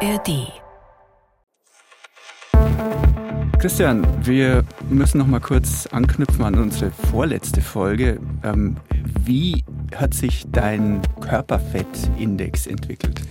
ARD. 0.00 0.52
Christian, 3.58 4.06
wir 4.26 4.64
müssen 4.90 5.18
noch 5.18 5.26
mal 5.26 5.40
kurz 5.40 5.86
anknüpfen 5.86 6.44
an 6.44 6.56
unsere 6.58 6.90
vorletzte 6.90 7.60
Folge. 7.62 8.20
Ähm, 8.44 8.76
wie 9.24 9.64
hat 9.94 10.14
sich 10.14 10.44
dein 10.50 11.00
Körperfettindex 11.20 12.66
entwickelt? 12.66 13.22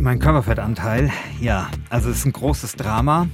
Mein 0.00 0.18
Körperfettanteil, 0.18 1.10
ja, 1.40 1.68
also 1.90 2.08
es 2.10 2.18
ist 2.18 2.26
ein 2.26 2.32
großes 2.32 2.76
Drama. 2.76 3.26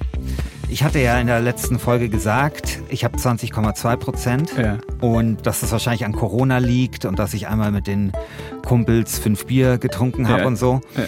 Ich 0.69 0.83
hatte 0.83 0.99
ja 0.99 1.21
in 1.21 1.29
der 1.29 1.41
letzten 1.41 1.79
Folge 1.79 2.09
gesagt, 2.09 2.81
ich 2.89 3.05
habe 3.05 3.17
20,2 3.19 3.97
Prozent 3.97 4.53
Ja. 4.59 4.79
und 5.01 5.47
dass 5.47 5.61
das 5.61 5.71
wahrscheinlich 5.71 6.05
an 6.05 6.13
Corona 6.13 6.59
liegt 6.59 7.05
und 7.05 7.19
dass 7.21 7.35
ich 7.35 7.47
einmal 7.47 7.71
mit 7.71 7.87
den 7.87 8.11
Kumpels 8.65 9.19
fünf 9.19 9.47
Bier 9.47 9.79
getrunken 9.79 10.27
habe 10.29 10.41
Ja. 10.41 10.47
und 10.47 10.57
so. 10.57 10.81
Ja. 10.97 11.05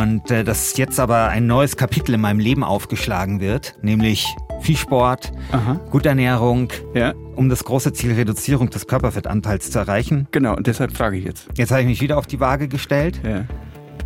Und 0.00 0.30
äh, 0.30 0.42
dass 0.42 0.74
jetzt 0.78 0.98
aber 0.98 1.28
ein 1.28 1.46
neues 1.46 1.76
Kapitel 1.76 2.14
in 2.14 2.20
meinem 2.22 2.38
Leben 2.38 2.64
aufgeschlagen 2.64 3.40
wird, 3.40 3.74
nämlich 3.82 4.26
viel 4.62 4.76
Sport, 4.76 5.32
Aha. 5.52 5.78
gute 5.90 6.08
Ernährung, 6.08 6.68
Ja, 6.94 7.12
um 7.36 7.48
das 7.50 7.62
große 7.64 7.92
Ziel 7.92 8.12
Reduzierung 8.14 8.70
des 8.70 8.86
Körperfettanteils 8.86 9.70
zu 9.70 9.78
erreichen. 9.80 10.28
genau. 10.30 10.56
Und 10.56 10.66
deshalb 10.66 10.96
frage 10.96 11.18
ich 11.18 11.24
jetzt. 11.24 11.48
Jetzt 11.56 11.70
habe 11.72 11.82
ich 11.82 11.86
mich 11.88 12.00
wieder 12.00 12.16
auf 12.16 12.26
die 12.26 12.40
Waage 12.40 12.68
gestellt 12.68 13.20
Ja. 13.22 13.44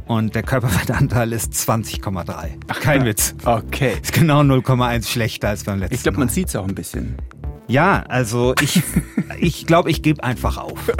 und 0.08 0.34
der 0.34 0.42
Körperfettanteil 0.42 1.32
ist 1.32 1.52
20,3. 1.52 2.48
Ach, 2.66 2.80
kein 2.80 3.04
Witz. 3.04 3.34
Okay. 3.44 3.92
Ist 4.02 4.12
genau 4.12 4.40
0,1 4.40 5.06
schlechter 5.08 5.50
als 5.50 5.62
beim 5.64 5.78
letzten 5.78 5.94
Ich 5.94 6.02
glaube, 6.02 6.18
man 6.18 6.28
sieht 6.28 6.48
es 6.48 6.56
auch 6.56 6.66
ein 6.66 6.74
bisschen. 6.74 7.14
Ja, 7.68 8.02
also 8.08 8.54
ich 8.60 8.82
ich 9.38 9.66
glaube, 9.66 9.90
ich 9.90 10.02
gebe 10.02 10.24
einfach 10.24 10.56
auf. 10.56 10.90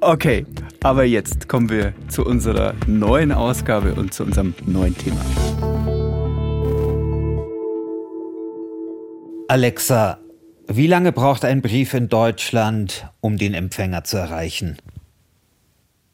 Okay, 0.00 0.44
aber 0.84 1.04
jetzt 1.04 1.48
kommen 1.48 1.70
wir 1.70 1.94
zu 2.08 2.26
unserer 2.26 2.74
neuen 2.86 3.32
Ausgabe 3.32 3.94
und 3.94 4.12
zu 4.12 4.22
unserem 4.22 4.54
neuen 4.66 4.94
Thema. 4.96 5.24
Alexa, 9.48 10.18
wie 10.68 10.86
lange 10.86 11.12
braucht 11.12 11.46
ein 11.46 11.62
Brief 11.62 11.94
in 11.94 12.10
Deutschland, 12.10 13.08
um 13.20 13.38
den 13.38 13.54
Empfänger 13.54 14.04
zu 14.04 14.18
erreichen? 14.18 14.76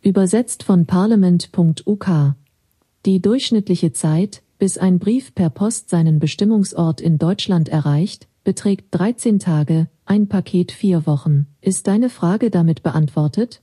Übersetzt 0.03 0.63
von 0.63 0.87
parliament.uk. 0.87 2.35
Die 3.07 3.21
durchschnittliche 3.21 3.93
Zeit, 3.93 4.43
bis 4.61 4.79
ein 4.79 5.01
Brief 5.01 5.35
per 5.35 5.51
Post 5.51 5.91
seinen 5.91 6.21
Bestimmungsort 6.21 7.01
in 7.01 7.19
Deutschland 7.19 7.69
erreicht, 7.69 8.29
beträgt 8.45 8.87
13 8.93 9.41
Tage, 9.41 9.89
ein 10.05 10.29
Paket 10.29 10.71
vier 10.71 11.07
Wochen. 11.07 11.49
Ist 11.61 11.89
deine 11.89 12.09
Frage 12.09 12.51
damit 12.51 12.85
beantwortet? 12.85 13.63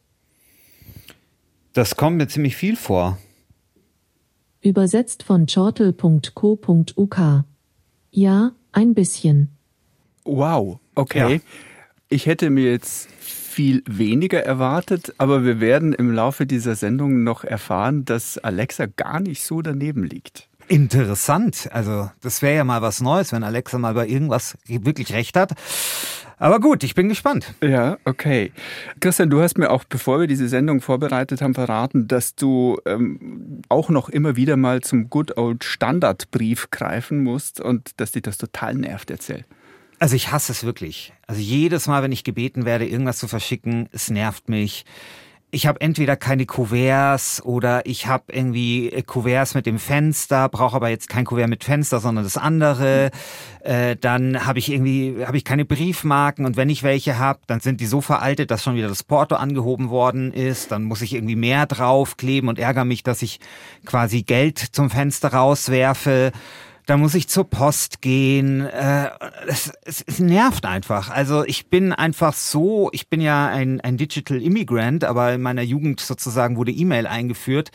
Das 1.78 1.95
kommt 1.95 2.17
mir 2.17 2.28
ziemlich 2.28 2.56
viel 2.56 2.75
vor. 2.75 3.20
Übersetzt 4.61 5.22
von 5.22 5.45
chortel.co.uk. 5.45 7.44
Ja, 8.09 8.52
ein 8.72 8.95
bisschen. 8.95 9.50
Wow, 10.23 10.80
okay. 10.95 11.36
Ja. 11.36 11.42
Ich 12.09 12.25
hätte 12.25 12.50
mir 12.50 12.72
jetzt 12.72 13.11
viel 13.11 13.84
weniger 13.86 14.44
erwartet, 14.44 15.14
aber 15.19 15.45
wir 15.45 15.59
werden 15.59 15.94
im 15.94 16.11
Laufe 16.11 16.47
dieser 16.47 16.73
Sendung 16.73 17.23
noch 17.23 17.44
erfahren, 17.44 18.06
dass 18.06 18.39
Alexa 18.39 18.88
gar 18.88 19.19
nicht 19.19 19.44
so 19.44 19.62
daneben 19.62 20.03
liegt. 20.03 20.47
Interessant. 20.67 21.69
Also, 21.71 22.11
das 22.21 22.41
wäre 22.41 22.57
ja 22.57 22.63
mal 22.63 22.81
was 22.81 23.01
Neues, 23.01 23.31
wenn 23.31 23.43
Alexa 23.43 23.77
mal 23.77 23.93
bei 23.93 24.07
irgendwas 24.07 24.57
wirklich 24.67 25.13
recht 25.13 25.37
hat. 25.37 25.53
Aber 26.39 26.59
gut, 26.59 26.83
ich 26.83 26.93
bin 26.93 27.09
gespannt. 27.09 27.53
Ja, 27.63 27.97
okay. 28.05 28.51
Christian, 28.99 29.29
du 29.29 29.41
hast 29.41 29.57
mir 29.57 29.71
auch, 29.71 29.83
bevor 29.85 30.19
wir 30.19 30.27
diese 30.27 30.47
Sendung 30.47 30.81
vorbereitet 30.81 31.41
haben, 31.41 31.55
verraten, 31.55 32.07
dass 32.07 32.35
du 32.35 32.77
ähm, 32.85 33.61
auch 33.69 33.89
noch 33.89 34.07
immer 34.09 34.35
wieder 34.35 34.55
mal 34.55 34.81
zum 34.81 35.09
Good 35.09 35.38
Old 35.38 35.63
Standardbrief 35.63 36.69
greifen 36.69 37.23
musst 37.23 37.59
und 37.59 37.99
dass 37.99 38.11
dich 38.11 38.21
das 38.21 38.38
total 38.38 38.75
nervt, 38.75 39.09
erzähl. 39.09 39.45
Also 40.00 40.16
ich 40.16 40.31
hasse 40.31 40.51
es 40.51 40.63
wirklich. 40.63 41.11
Also 41.25 41.41
jedes 41.41 41.88
Mal, 41.88 42.03
wenn 42.03 42.11
ich 42.11 42.23
gebeten 42.23 42.66
werde, 42.66 42.85
irgendwas 42.85 43.17
zu 43.17 43.27
verschicken, 43.27 43.89
es 43.91 44.11
nervt 44.11 44.47
mich. 44.47 44.85
Ich 45.50 45.66
habe 45.66 45.80
entweder 45.80 46.18
keine 46.18 46.46
Kuverts 46.46 47.41
oder 47.41 47.85
ich 47.85 48.06
habe 48.06 48.34
irgendwie 48.34 48.90
äh, 48.91 49.02
Kuverts 49.02 49.56
mit 49.56 49.66
dem 49.66 49.80
Fenster, 49.80 50.50
brauche 50.50 50.75
aber 50.75 50.90
jetzt 50.90 51.08
kein 51.08 51.24
Kuvert 51.24 51.47
mit 51.47 51.63
Fenster, 51.63 52.02
sondern 52.02 52.25
das 52.25 52.35
andere. 52.35 53.12
Äh, 53.62 53.96
dann 53.96 54.46
habe 54.46 54.59
ich 54.59 54.69
irgendwie 54.69 55.25
habe 55.25 55.38
ich 55.38 55.46
keine 55.46 55.63
Briefmarken 55.63 56.46
und 56.46 56.57
wenn 56.57 56.69
ich 56.69 56.84
welche 56.84 57.18
habe, 57.18 57.40
dann 57.47 57.62
sind 57.62 57.80
die 57.80 57.86
so 57.86 58.02
veraltet, 58.02 58.52
dass 58.52 58.62
schon 58.62 58.75
wieder 58.75 58.90
das 58.90 59.03
Porto 59.03 59.36
angehoben 59.36 59.90
worden 59.90 60.34
ist. 60.34 60.74
Dann 60.74 60.84
muss 60.84 61.02
ich 61.02 61.13
irgendwie 61.13 61.38
mehr 61.38 61.66
draufkleben 61.66 62.50
und 62.50 62.59
ärgere 62.59 62.84
mich, 62.84 63.03
dass 63.03 63.22
ich 63.22 63.40
quasi 63.86 64.24
Geld 64.24 64.59
zum 64.59 64.90
Fenster 64.90 65.30
rauswerfe. 65.30 66.34
Da 66.88 66.96
muss 66.96 67.16
ich 67.16 67.28
zur 67.28 67.50
Post 67.50 68.02
gehen. 68.02 68.66
Äh, 68.66 69.09
es, 69.46 69.72
es, 69.84 70.02
es 70.02 70.20
nervt 70.20 70.66
einfach. 70.66 71.09
Also 71.09 71.44
ich 71.44 71.68
bin 71.68 71.92
einfach 71.92 72.34
so, 72.34 72.90
ich 72.94 73.09
bin 73.09 73.20
ja 73.20 73.48
ein, 73.48 73.81
ein 73.81 73.98
Digital 73.98 74.42
Immigrant, 74.42 75.03
aber 75.03 75.34
in 75.34 75.42
meiner 75.42 75.64
Jugend 75.64 76.00
sozusagen 76.00 76.56
wurde 76.56 76.72
E-Mail 76.72 77.06
eingeführt. 77.06 77.72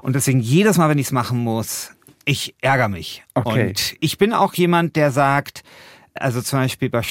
Und 0.00 0.14
deswegen 0.14 0.38
jedes 0.38 0.78
Mal, 0.78 0.88
wenn 0.88 0.98
ich 0.98 1.06
es 1.06 1.12
machen 1.12 1.40
muss, 1.40 1.90
ich 2.24 2.54
ärgere 2.60 2.88
mich. 2.88 3.24
Okay. 3.34 3.70
Und 3.70 3.96
ich 3.98 4.16
bin 4.16 4.32
auch 4.32 4.54
jemand, 4.54 4.94
der 4.94 5.10
sagt, 5.10 5.64
also 6.14 6.40
zum 6.40 6.60
Beispiel 6.60 6.88
bei 6.88 7.02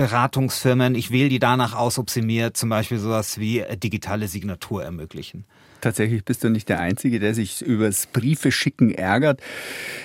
Steuerberatungsfirmen, 0.00 0.94
ich 0.94 1.10
wähle 1.10 1.28
die 1.28 1.38
danach 1.38 1.74
aus, 1.74 1.98
ob 1.98 2.08
sie 2.08 2.22
mir 2.22 2.54
zum 2.54 2.70
Beispiel 2.70 2.98
sowas 2.98 3.38
wie 3.38 3.60
äh, 3.60 3.76
digitale 3.76 4.28
Signatur 4.28 4.82
ermöglichen. 4.82 5.44
Tatsächlich 5.80 6.24
bist 6.24 6.42
du 6.42 6.48
nicht 6.48 6.68
der 6.68 6.80
Einzige, 6.80 7.20
der 7.20 7.34
sich 7.34 7.62
übers 7.62 8.06
Briefe 8.06 8.52
schicken 8.52 8.90
ärgert. 8.90 9.40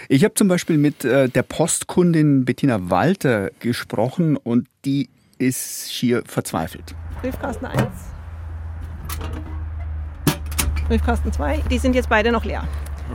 Ich 0.10 0.24
habe 0.24 0.34
zum 0.34 0.48
Beispiel 0.48 0.78
mit 0.78 1.06
äh, 1.06 1.30
der 1.30 1.44
Postkundin 1.44 2.46
Bettina 2.46 2.90
Walter 2.90 3.52
gesprochen 3.60 4.38
und 4.38 4.68
die 4.84 5.10
ist 5.38 5.92
schier 5.92 6.24
verzweifelt. 6.26 6.96
Briefkasten 7.22 7.66
1. 7.66 7.82
Briefkasten 10.88 11.32
2. 11.32 11.64
Die 11.70 11.78
sind 11.78 11.96
jetzt 11.96 12.10
beide 12.10 12.32
noch 12.32 12.46
leer. 12.46 12.68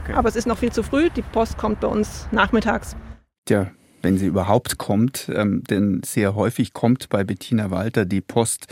Okay. 0.02 0.12
Aber 0.14 0.28
es 0.28 0.36
ist 0.36 0.46
noch 0.46 0.58
viel 0.58 0.72
zu 0.72 0.82
früh. 0.82 1.10
Die 1.10 1.22
Post 1.22 1.58
kommt 1.58 1.80
bei 1.80 1.88
uns 1.88 2.28
nachmittags. 2.30 2.96
Tja, 3.44 3.70
wenn 4.02 4.18
sie 4.18 4.26
überhaupt 4.26 4.78
kommt, 4.78 5.30
ähm, 5.34 5.62
denn 5.64 6.02
sehr 6.04 6.34
häufig 6.34 6.72
kommt 6.72 7.08
bei 7.08 7.24
Bettina 7.24 7.70
Walter 7.70 8.04
die 8.04 8.20
Post 8.20 8.66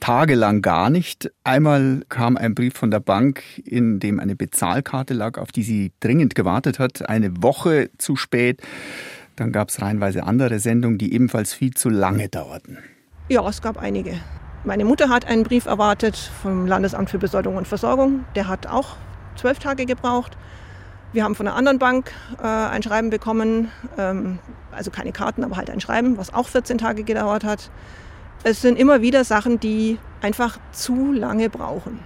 tagelang 0.00 0.62
gar 0.62 0.90
nicht. 0.90 1.30
Einmal 1.44 2.02
kam 2.08 2.36
ein 2.36 2.54
Brief 2.54 2.74
von 2.74 2.90
der 2.90 3.00
Bank, 3.00 3.42
in 3.64 4.00
dem 4.00 4.20
eine 4.20 4.36
Bezahlkarte 4.36 5.14
lag, 5.14 5.38
auf 5.38 5.52
die 5.52 5.62
sie 5.62 5.92
dringend 6.00 6.34
gewartet 6.34 6.78
hat, 6.78 7.08
eine 7.08 7.42
Woche 7.42 7.90
zu 7.98 8.16
spät. 8.16 8.62
Dann 9.36 9.52
gab 9.52 9.70
es 9.70 9.80
reihenweise 9.80 10.24
andere 10.24 10.58
Sendungen, 10.58 10.98
die 10.98 11.14
ebenfalls 11.14 11.54
viel 11.54 11.72
zu 11.74 11.88
lange 11.88 12.28
dauerten. 12.28 12.78
Ja, 13.28 13.48
es 13.48 13.62
gab 13.62 13.78
einige. 13.78 14.20
Meine 14.64 14.84
Mutter 14.84 15.08
hat 15.08 15.24
einen 15.24 15.44
Brief 15.44 15.64
erwartet 15.64 16.16
vom 16.42 16.66
Landesamt 16.66 17.08
für 17.08 17.18
Besoldung 17.18 17.56
und 17.56 17.66
Versorgung. 17.66 18.24
Der 18.34 18.48
hat 18.48 18.66
auch 18.66 18.96
zwölf 19.36 19.58
Tage 19.58 19.86
gebraucht. 19.86 20.36
Wir 21.12 21.24
haben 21.24 21.34
von 21.34 21.48
einer 21.48 21.56
anderen 21.56 21.78
Bank 21.80 22.12
äh, 22.40 22.46
ein 22.46 22.82
Schreiben 22.82 23.10
bekommen, 23.10 23.72
ähm, 23.98 24.38
also 24.70 24.92
keine 24.92 25.10
Karten, 25.10 25.42
aber 25.42 25.56
halt 25.56 25.68
ein 25.68 25.80
Schreiben, 25.80 26.16
was 26.16 26.32
auch 26.32 26.46
14 26.46 26.78
Tage 26.78 27.02
gedauert 27.02 27.42
hat. 27.42 27.70
Es 28.44 28.62
sind 28.62 28.78
immer 28.78 29.02
wieder 29.02 29.24
Sachen, 29.24 29.58
die 29.58 29.98
einfach 30.22 30.58
zu 30.70 31.12
lange 31.12 31.50
brauchen. 31.50 31.98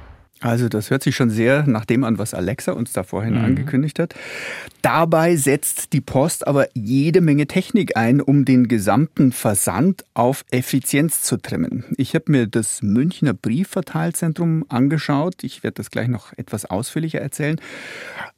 Also 0.45 0.69
das 0.69 0.91
hört 0.91 1.03
sich 1.03 1.17
schon 1.17 1.31
sehr 1.31 1.67
nach 1.67 1.87
dem 1.87 2.05
an, 2.05 2.19
was 2.19 2.35
Alexa 2.35 2.73
uns 2.73 2.93
da 2.93 3.03
vorhin 3.03 3.39
angekündigt 3.39 3.99
hat. 3.99 4.15
Dabei 4.83 5.37
setzt 5.37 5.95
die 5.95 6.03
Post 6.03 6.47
aber 6.47 6.69
jede 6.75 7.23
Menge 7.23 7.47
Technik 7.47 7.97
ein, 7.97 8.21
um 8.21 8.45
den 8.45 8.69
gesamten 8.69 9.33
Versand 9.33 10.05
auf 10.13 10.45
Effizienz 10.51 11.23
zu 11.23 11.39
trimmen. 11.39 11.85
Ich 11.97 12.15
habe 12.15 12.31
mir 12.31 12.47
das 12.47 12.83
Münchner 12.83 13.33
Briefverteilzentrum 13.33 14.67
angeschaut. 14.69 15.43
Ich 15.45 15.63
werde 15.63 15.77
das 15.77 15.91
gleich 15.91 16.09
noch 16.09 16.35
etwas 16.37 16.67
ausführlicher 16.67 17.23
erzählen. 17.23 17.59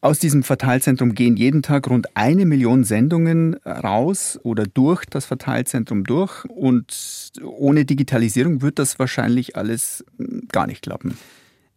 Aus 0.00 0.20
diesem 0.20 0.44
Verteilzentrum 0.44 1.12
gehen 1.12 1.36
jeden 1.36 1.62
Tag 1.62 1.90
rund 1.90 2.16
eine 2.16 2.46
Million 2.46 2.84
Sendungen 2.84 3.54
raus 3.64 4.38
oder 4.44 4.62
durch 4.62 5.06
das 5.06 5.24
Verteilzentrum 5.24 6.04
durch. 6.04 6.44
Und 6.44 7.32
ohne 7.42 7.84
Digitalisierung 7.84 8.62
wird 8.62 8.78
das 8.78 9.00
wahrscheinlich 9.00 9.56
alles 9.56 10.04
gar 10.52 10.68
nicht 10.68 10.82
klappen. 10.82 11.18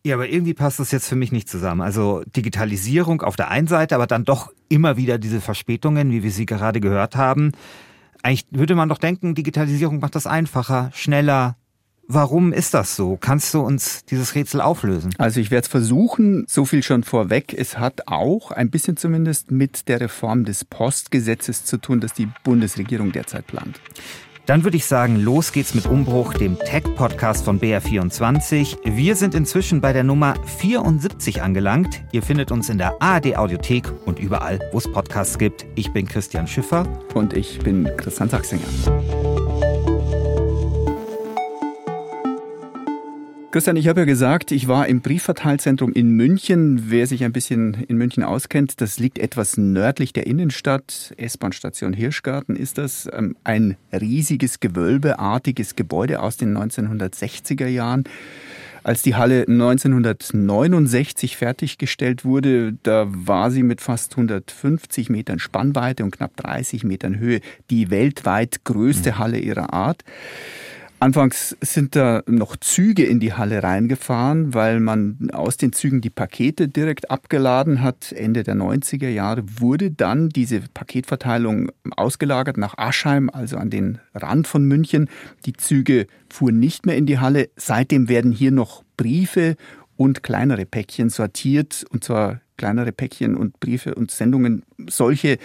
Ja, 0.09 0.15
aber 0.15 0.27
irgendwie 0.27 0.55
passt 0.55 0.79
das 0.79 0.89
jetzt 0.89 1.07
für 1.07 1.15
mich 1.15 1.31
nicht 1.31 1.47
zusammen. 1.47 1.81
Also 1.81 2.23
Digitalisierung 2.35 3.21
auf 3.21 3.35
der 3.35 3.51
einen 3.51 3.67
Seite, 3.67 3.93
aber 3.93 4.07
dann 4.07 4.25
doch 4.25 4.51
immer 4.67 4.97
wieder 4.97 5.19
diese 5.19 5.39
Verspätungen, 5.39 6.09
wie 6.09 6.23
wir 6.23 6.31
sie 6.31 6.47
gerade 6.47 6.79
gehört 6.79 7.15
haben. 7.15 7.51
Eigentlich 8.23 8.47
würde 8.49 8.73
man 8.73 8.89
doch 8.89 8.97
denken, 8.97 9.35
Digitalisierung 9.35 9.99
macht 9.99 10.15
das 10.15 10.25
einfacher, 10.25 10.89
schneller. 10.95 11.57
Warum 12.07 12.53
ist 12.53 12.73
das 12.73 12.95
so? 12.95 13.17
Kannst 13.17 13.53
du 13.53 13.59
uns 13.59 14.03
dieses 14.05 14.33
Rätsel 14.33 14.61
auflösen? 14.61 15.13
Also 15.19 15.41
ich 15.41 15.51
werde 15.51 15.65
es 15.65 15.69
versuchen, 15.69 16.43
so 16.47 16.65
viel 16.65 16.81
schon 16.81 17.03
vorweg. 17.03 17.53
Es 17.55 17.77
hat 17.77 18.07
auch 18.07 18.49
ein 18.49 18.71
bisschen 18.71 18.97
zumindest 18.97 19.51
mit 19.51 19.87
der 19.89 20.01
Reform 20.01 20.43
des 20.43 20.65
Postgesetzes 20.65 21.65
zu 21.65 21.77
tun, 21.77 21.99
das 21.99 22.13
die 22.13 22.29
Bundesregierung 22.43 23.11
derzeit 23.11 23.45
plant. 23.45 23.79
Dann 24.49 24.63
würde 24.63 24.77
ich 24.77 24.85
sagen, 24.87 25.17
los 25.17 25.51
geht's 25.51 25.75
mit 25.75 25.85
Umbruch, 25.85 26.33
dem 26.33 26.57
Tech-Podcast 26.57 27.45
von 27.45 27.59
BR24. 27.59 28.77
Wir 28.83 29.15
sind 29.15 29.35
inzwischen 29.35 29.79
bei 29.79 29.93
der 29.93 30.03
Nummer 30.03 30.33
74 30.57 31.43
angelangt. 31.43 32.01
Ihr 32.13 32.23
findet 32.23 32.51
uns 32.51 32.67
in 32.67 32.79
der 32.79 32.99
ARD 32.99 33.37
Audiothek 33.37 33.93
und 34.07 34.17
überall, 34.17 34.57
wo 34.71 34.79
es 34.79 34.91
Podcasts 34.91 35.37
gibt. 35.37 35.67
Ich 35.75 35.93
bin 35.93 36.07
Christian 36.07 36.47
Schiffer. 36.47 36.87
Und 37.13 37.33
ich 37.33 37.59
bin 37.59 37.87
Christian 37.95 38.27
Sachsinger. 38.27 38.65
Christian, 43.51 43.77
ich 43.77 43.87
habe 43.87 44.01
ja 44.01 44.05
gesagt, 44.05 44.51
ich 44.51 44.67
war 44.67 44.85
im 44.85 45.01
Briefverteilzentrum 45.01 45.91
in 45.91 46.11
München. 46.11 46.91
Wer 46.91 47.07
sich 47.07 47.23
ein 47.23 47.33
bisschen 47.33 47.73
in 47.87 47.97
München 47.97 48.21
auskennt, 48.21 48.79
das 48.79 48.99
liegt 48.99 49.17
etwas 49.17 49.57
nördlich 49.57 50.13
der 50.13 50.27
Innenstadt. 50.27 51.15
S-Bahn-Station 51.17 51.93
Hirschgarten 51.93 52.55
ist 52.55 52.77
das. 52.77 53.09
Ähm, 53.11 53.35
ein 53.43 53.75
riesiges, 53.91 54.59
gewölbeartiges 54.59 55.75
Gebäude 55.75 56.21
aus 56.21 56.37
den 56.37 56.55
1960er 56.55 57.65
Jahren. 57.65 58.03
Als 58.83 59.01
die 59.01 59.15
Halle 59.15 59.47
1969 59.47 61.35
fertiggestellt 61.35 62.23
wurde, 62.25 62.77
da 62.83 63.07
war 63.09 63.49
sie 63.49 63.63
mit 63.63 63.81
fast 63.81 64.11
150 64.11 65.09
Metern 65.09 65.39
Spannweite 65.39 66.03
und 66.03 66.11
knapp 66.11 66.37
30 66.37 66.83
Metern 66.83 67.17
Höhe 67.17 67.41
die 67.71 67.89
weltweit 67.89 68.63
größte 68.63 69.17
Halle 69.17 69.39
ihrer 69.39 69.73
Art. 69.73 70.03
Anfangs 71.01 71.55
sind 71.61 71.95
da 71.95 72.23
noch 72.27 72.57
Züge 72.57 73.05
in 73.05 73.21
die 73.21 73.31
Halle 73.31 73.63
reingefahren, 73.63 74.53
weil 74.53 74.81
man 74.81 75.29
aus 75.31 75.55
den 75.55 75.71
Zügen 75.71 76.01
die 76.01 76.09
Pakete 76.09 76.67
direkt 76.67 77.09
abgeladen 77.09 77.81
hat. 77.81 78.11
Ende 78.11 78.43
der 78.43 78.55
90er 78.55 79.07
Jahre 79.07 79.43
wurde 79.59 79.91
dann 79.91 80.27
diese 80.27 80.59
Paketverteilung 80.73 81.71
ausgelagert 81.95 82.57
nach 82.57 82.77
Aschheim, 82.77 83.29
also 83.29 83.55
an 83.55 83.69
den 83.69 83.99
Rand 84.13 84.45
von 84.45 84.65
München. 84.65 85.09
Die 85.45 85.53
Züge 85.53 86.05
fuhren 86.29 86.59
nicht 86.59 86.85
mehr 86.85 86.97
in 86.97 87.05
die 87.05 87.19
Halle. 87.19 87.49
Seitdem 87.55 88.09
werden 88.09 88.33
hier 88.33 88.51
noch 88.51 88.83
Briefe 88.97 89.55
und 89.95 90.21
kleinere 90.21 90.65
Päckchen 90.65 91.09
sortiert, 91.09 91.85
und 91.91 92.03
zwar 92.03 92.41
kleinere 92.57 92.91
Päckchen 92.91 93.37
und 93.37 93.61
Briefe 93.61 93.95
und 93.95 94.11
Sendungen, 94.11 94.63
solche 94.89 95.37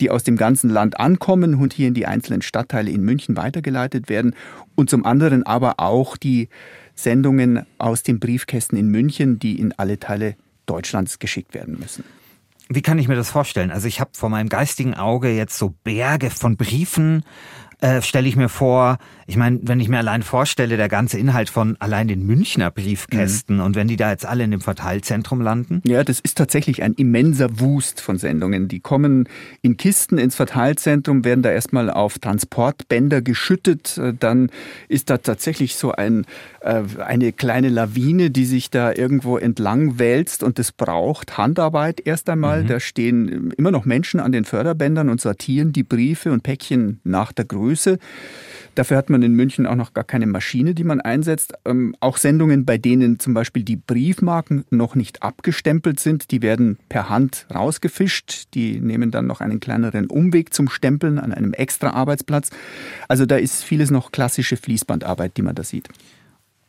die 0.00 0.10
aus 0.10 0.24
dem 0.24 0.36
ganzen 0.36 0.70
Land 0.70 0.98
ankommen 0.98 1.54
und 1.54 1.72
hier 1.72 1.88
in 1.88 1.94
die 1.94 2.06
einzelnen 2.06 2.42
Stadtteile 2.42 2.90
in 2.90 3.02
München 3.02 3.36
weitergeleitet 3.36 4.08
werden. 4.08 4.34
Und 4.74 4.90
zum 4.90 5.04
anderen 5.04 5.44
aber 5.44 5.74
auch 5.78 6.16
die 6.16 6.48
Sendungen 6.94 7.64
aus 7.78 8.02
den 8.02 8.20
Briefkästen 8.20 8.78
in 8.78 8.88
München, 8.88 9.38
die 9.38 9.58
in 9.58 9.72
alle 9.76 9.98
Teile 9.98 10.36
Deutschlands 10.66 11.18
geschickt 11.18 11.54
werden 11.54 11.78
müssen. 11.78 12.04
Wie 12.68 12.82
kann 12.82 12.98
ich 12.98 13.08
mir 13.08 13.16
das 13.16 13.30
vorstellen? 13.30 13.70
Also 13.70 13.88
ich 13.88 13.98
habe 13.98 14.10
vor 14.12 14.28
meinem 14.28 14.50
geistigen 14.50 14.94
Auge 14.94 15.30
jetzt 15.30 15.56
so 15.56 15.74
Berge 15.84 16.28
von 16.28 16.56
Briefen, 16.56 17.24
äh, 17.80 18.02
stelle 18.02 18.26
ich 18.26 18.34
mir 18.34 18.48
vor, 18.48 18.98
ich 19.28 19.36
meine, 19.36 19.60
wenn 19.62 19.78
ich 19.78 19.88
mir 19.88 19.98
allein 19.98 20.22
vorstelle, 20.22 20.76
der 20.76 20.88
ganze 20.88 21.18
Inhalt 21.18 21.48
von 21.48 21.76
allein 21.78 22.08
den 22.08 22.26
Münchner 22.26 22.70
Briefkästen 22.72 23.56
mhm. 23.56 23.62
und 23.62 23.76
wenn 23.76 23.86
die 23.86 23.96
da 23.96 24.10
jetzt 24.10 24.26
alle 24.26 24.42
in 24.42 24.50
dem 24.50 24.60
Verteilzentrum 24.60 25.40
landen? 25.40 25.80
Ja, 25.84 26.02
das 26.02 26.18
ist 26.18 26.36
tatsächlich 26.36 26.82
ein 26.82 26.94
immenser 26.94 27.60
Wust 27.60 28.00
von 28.00 28.18
Sendungen. 28.18 28.66
Die 28.66 28.80
kommen 28.80 29.28
in 29.62 29.76
Kisten 29.76 30.18
ins 30.18 30.34
Verteilzentrum, 30.34 31.24
werden 31.24 31.42
da 31.42 31.50
erstmal 31.50 31.88
auf 31.90 32.18
Transportbänder 32.18 33.22
geschüttet. 33.22 33.96
Äh, 33.96 34.14
dann 34.18 34.50
ist 34.88 35.08
da 35.08 35.18
tatsächlich 35.18 35.76
so 35.76 35.92
ein, 35.92 36.26
äh, 36.60 36.82
eine 36.98 37.32
kleine 37.32 37.68
Lawine, 37.68 38.30
die 38.30 38.44
sich 38.44 38.70
da 38.70 38.92
irgendwo 38.92 39.38
entlang 39.38 40.00
wälzt 40.00 40.42
und 40.42 40.58
das 40.58 40.72
braucht 40.72 41.38
Handarbeit 41.38 42.00
erst 42.04 42.28
einmal. 42.28 42.64
Mhm. 42.64 42.66
Da 42.66 42.80
stehen 42.80 43.52
immer 43.56 43.70
noch 43.70 43.84
Menschen 43.84 44.18
an 44.18 44.32
den 44.32 44.44
Förderbändern 44.44 45.10
und 45.10 45.20
sortieren 45.20 45.72
die 45.72 45.84
Briefe 45.84 46.32
und 46.32 46.42
Päckchen 46.42 47.00
nach 47.04 47.30
der 47.30 47.44
Größe 47.44 47.67
Größe. 47.68 47.98
Dafür 48.74 48.96
hat 48.96 49.10
man 49.10 49.22
in 49.22 49.34
München 49.34 49.66
auch 49.66 49.74
noch 49.74 49.92
gar 49.92 50.04
keine 50.04 50.26
Maschine, 50.26 50.72
die 50.72 50.84
man 50.84 51.00
einsetzt. 51.00 51.52
Ähm, 51.64 51.96
auch 52.00 52.16
Sendungen, 52.16 52.64
bei 52.64 52.78
denen 52.78 53.18
zum 53.18 53.34
Beispiel 53.34 53.62
die 53.62 53.76
Briefmarken 53.76 54.64
noch 54.70 54.94
nicht 54.94 55.22
abgestempelt 55.22 56.00
sind, 56.00 56.30
die 56.30 56.42
werden 56.42 56.78
per 56.88 57.08
Hand 57.08 57.46
rausgefischt. 57.52 58.54
Die 58.54 58.80
nehmen 58.80 59.10
dann 59.10 59.26
noch 59.26 59.40
einen 59.40 59.60
kleineren 59.60 60.06
Umweg 60.06 60.54
zum 60.54 60.68
Stempeln 60.68 61.18
an 61.18 61.32
einem 61.32 61.52
extra 61.52 61.90
Arbeitsplatz. 61.90 62.50
Also 63.08 63.26
da 63.26 63.36
ist 63.36 63.64
vieles 63.64 63.90
noch 63.90 64.12
klassische 64.12 64.56
Fließbandarbeit, 64.56 65.36
die 65.36 65.42
man 65.42 65.56
da 65.56 65.64
sieht. 65.64 65.88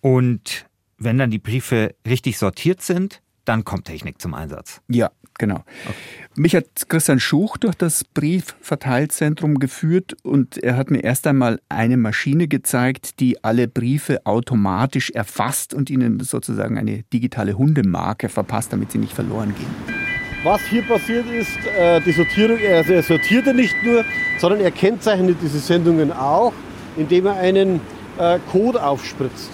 Und 0.01 0.65
wenn 0.97 1.17
dann 1.17 1.31
die 1.31 1.39
Briefe 1.39 1.95
richtig 2.07 2.39
sortiert 2.39 2.81
sind, 2.81 3.21
dann 3.49 3.65
kommt 3.65 3.85
Technik 3.85 4.21
zum 4.21 4.35
Einsatz. 4.35 4.79
Ja, 4.87 5.09
genau. 5.39 5.55
Okay. 5.55 5.95
Mich 6.35 6.55
hat 6.55 6.65
Christian 6.87 7.19
Schuch 7.19 7.57
durch 7.57 7.73
das 7.73 8.03
Briefverteilzentrum 8.03 9.57
geführt 9.57 10.15
und 10.21 10.59
er 10.59 10.77
hat 10.77 10.91
mir 10.91 11.03
erst 11.03 11.25
einmal 11.25 11.59
eine 11.67 11.97
Maschine 11.97 12.47
gezeigt, 12.47 13.19
die 13.19 13.43
alle 13.43 13.67
Briefe 13.67 14.23
automatisch 14.27 15.09
erfasst 15.09 15.73
und 15.73 15.89
ihnen 15.89 16.19
sozusagen 16.19 16.77
eine 16.77 17.01
digitale 17.11 17.57
Hundemarke 17.57 18.29
verpasst, 18.29 18.71
damit 18.71 18.91
sie 18.91 18.99
nicht 18.99 19.13
verloren 19.13 19.55
gehen. 19.55 19.99
Was 20.43 20.61
hier 20.67 20.83
passiert 20.83 21.25
ist, 21.31 21.57
äh, 21.75 21.99
die 22.01 22.11
Sortierung, 22.11 22.59
also 22.71 22.93
er 22.93 23.03
sortierte 23.03 23.55
nicht 23.55 23.75
nur, 23.83 24.05
sondern 24.37 24.61
er 24.61 24.69
kennzeichnet 24.69 25.37
diese 25.41 25.57
Sendungen 25.57 26.11
auch, 26.11 26.53
indem 26.95 27.25
er 27.25 27.37
einen 27.37 27.81
äh, 28.19 28.37
Code 28.51 28.81
aufspritzt. 28.81 29.49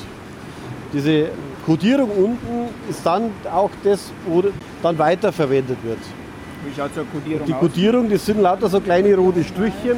Diese 0.91 1.29
Kodierung 1.65 2.11
unten 2.11 2.69
ist 2.89 3.03
dann 3.03 3.31
auch 3.51 3.71
das, 3.83 4.11
wo 4.27 4.43
dann 4.83 4.97
weiterverwendet 4.99 5.77
wird. 5.83 5.97
Wie 6.63 6.75
schaut 6.75 6.93
so 6.93 7.01
eine 7.01 7.09
Kodierung 7.09 7.47
Die 7.47 7.53
Kodierung, 7.53 8.09
das 8.09 8.25
sind 8.25 8.39
lauter 8.39 8.69
so 8.69 8.79
kleine 8.79 9.15
rote 9.15 9.43
Strichchen. 9.43 9.97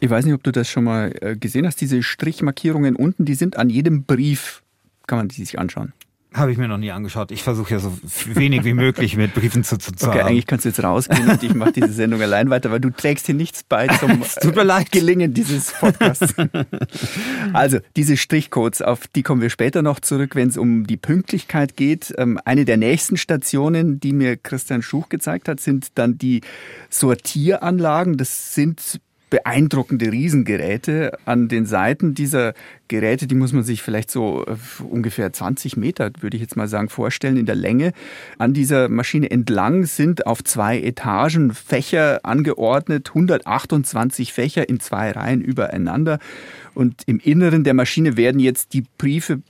Ich 0.00 0.08
weiß 0.08 0.24
nicht, 0.24 0.34
ob 0.34 0.42
du 0.42 0.52
das 0.52 0.68
schon 0.68 0.84
mal 0.84 1.14
äh, 1.20 1.36
gesehen 1.36 1.66
hast. 1.66 1.80
Diese 1.80 2.02
Strichmarkierungen 2.02 2.96
unten, 2.96 3.24
die 3.26 3.34
sind 3.34 3.56
an 3.56 3.68
jedem 3.68 4.04
Brief, 4.04 4.62
kann 5.06 5.18
man 5.18 5.28
die 5.28 5.34
sich 5.36 5.58
anschauen. 5.58 5.92
Habe 6.34 6.50
ich 6.52 6.58
mir 6.58 6.68
noch 6.68 6.78
nie 6.78 6.90
angeschaut. 6.90 7.30
Ich 7.30 7.42
versuche 7.42 7.74
ja 7.74 7.78
so 7.78 7.92
wenig 8.26 8.64
wie 8.64 8.72
möglich 8.72 9.16
mit 9.16 9.34
Briefen 9.34 9.64
zu, 9.64 9.76
zu, 9.78 9.92
zu 9.92 10.08
Okay, 10.08 10.20
haben. 10.20 10.28
eigentlich 10.28 10.46
kannst 10.46 10.64
du 10.64 10.70
jetzt 10.70 10.82
rausgehen 10.82 11.28
und 11.28 11.42
ich 11.42 11.54
mache 11.54 11.72
diese 11.72 11.92
Sendung 11.92 12.22
allein 12.22 12.48
weiter, 12.48 12.70
weil 12.70 12.80
du 12.80 12.90
trägst 12.90 13.26
hier 13.26 13.34
nichts 13.34 13.62
bei 13.62 13.86
zum 13.88 14.22
tut 14.40 14.56
mir 14.56 14.64
leid. 14.64 14.90
Gelingen 14.92 15.34
dieses 15.34 15.72
Podcasts. 15.72 16.34
also, 17.52 17.78
diese 17.96 18.16
Strichcodes, 18.16 18.80
auf 18.80 19.06
die 19.08 19.22
kommen 19.22 19.42
wir 19.42 19.50
später 19.50 19.82
noch 19.82 20.00
zurück, 20.00 20.34
wenn 20.34 20.48
es 20.48 20.56
um 20.56 20.86
die 20.86 20.96
Pünktlichkeit 20.96 21.76
geht. 21.76 22.14
Ähm, 22.16 22.38
eine 22.44 22.64
der 22.64 22.78
nächsten 22.78 23.16
Stationen, 23.16 24.00
die 24.00 24.12
mir 24.12 24.36
Christian 24.36 24.82
Schuch 24.82 25.08
gezeigt 25.08 25.48
hat, 25.48 25.60
sind 25.60 25.88
dann 25.96 26.16
die 26.16 26.40
Sortieranlagen. 26.88 28.16
Das 28.16 28.54
sind 28.54 29.00
beeindruckende 29.32 30.12
Riesengeräte. 30.12 31.18
An 31.24 31.48
den 31.48 31.64
Seiten 31.64 32.12
dieser 32.12 32.52
Geräte, 32.88 33.26
die 33.26 33.34
muss 33.34 33.54
man 33.54 33.62
sich 33.62 33.80
vielleicht 33.80 34.10
so 34.10 34.44
äh, 34.44 34.82
ungefähr 34.84 35.32
20 35.32 35.78
Meter, 35.78 36.10
würde 36.20 36.36
ich 36.36 36.42
jetzt 36.42 36.54
mal 36.54 36.68
sagen, 36.68 36.90
vorstellen 36.90 37.38
in 37.38 37.46
der 37.46 37.54
Länge. 37.54 37.94
An 38.36 38.52
dieser 38.52 38.90
Maschine 38.90 39.30
entlang 39.30 39.86
sind 39.86 40.26
auf 40.26 40.44
zwei 40.44 40.78
Etagen 40.78 41.54
Fächer 41.54 42.20
angeordnet, 42.24 43.08
128 43.08 44.34
Fächer 44.34 44.68
in 44.68 44.80
zwei 44.80 45.10
Reihen 45.12 45.40
übereinander. 45.40 46.18
Und 46.74 47.02
im 47.06 47.18
Inneren 47.18 47.64
der 47.64 47.72
Maschine 47.72 48.18
werden 48.18 48.38
jetzt 48.38 48.74
die 48.74 48.84
Briefe 48.98 49.40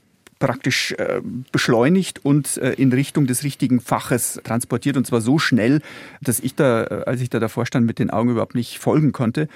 praktisch 0.43 0.91
äh, 0.97 1.21
beschleunigt 1.53 2.25
und 2.25 2.57
äh, 2.57 2.73
in 2.73 2.91
Richtung 2.91 3.27
des 3.27 3.45
richtigen 3.45 3.79
Faches 3.79 4.41
transportiert. 4.43 4.97
Und 4.97 5.07
zwar 5.07 5.21
so 5.21 5.39
schnell, 5.39 5.79
dass 6.19 6.41
ich 6.41 6.53
da, 6.53 6.83
äh, 6.83 7.03
als 7.05 7.21
ich 7.21 7.29
da 7.29 7.39
davor 7.39 7.65
stand, 7.65 7.85
mit 7.85 7.97
den 7.97 8.09
Augen 8.09 8.31
überhaupt 8.31 8.53
nicht 8.53 8.77
folgen 8.77 9.13
konnte. 9.13 9.47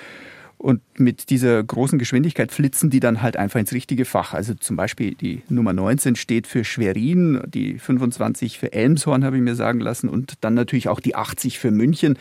Und 0.57 0.79
mit 0.97 1.29
dieser 1.29 1.61
großen 1.61 1.99
Geschwindigkeit 1.99 2.53
flitzen 2.53 2.89
die 2.89 3.01
dann 3.01 3.21
halt 3.21 3.35
einfach 3.35 3.59
ins 3.59 3.73
richtige 3.73 4.05
Fach. 4.05 4.33
Also 4.33 4.53
zum 4.53 4.77
Beispiel 4.77 5.13
die 5.13 5.41
Nummer 5.49 5.73
19 5.73 6.15
steht 6.15 6.47
für 6.47 6.63
Schwerin, 6.63 7.41
die 7.45 7.79
25 7.79 8.57
für 8.57 8.71
Elmshorn, 8.71 9.25
habe 9.25 9.35
ich 9.35 9.43
mir 9.43 9.55
sagen 9.55 9.81
lassen, 9.81 10.07
und 10.07 10.35
dann 10.39 10.53
natürlich 10.53 10.87
auch 10.87 11.01
die 11.01 11.15
80 11.15 11.59
für 11.59 11.69
München. 11.69 12.17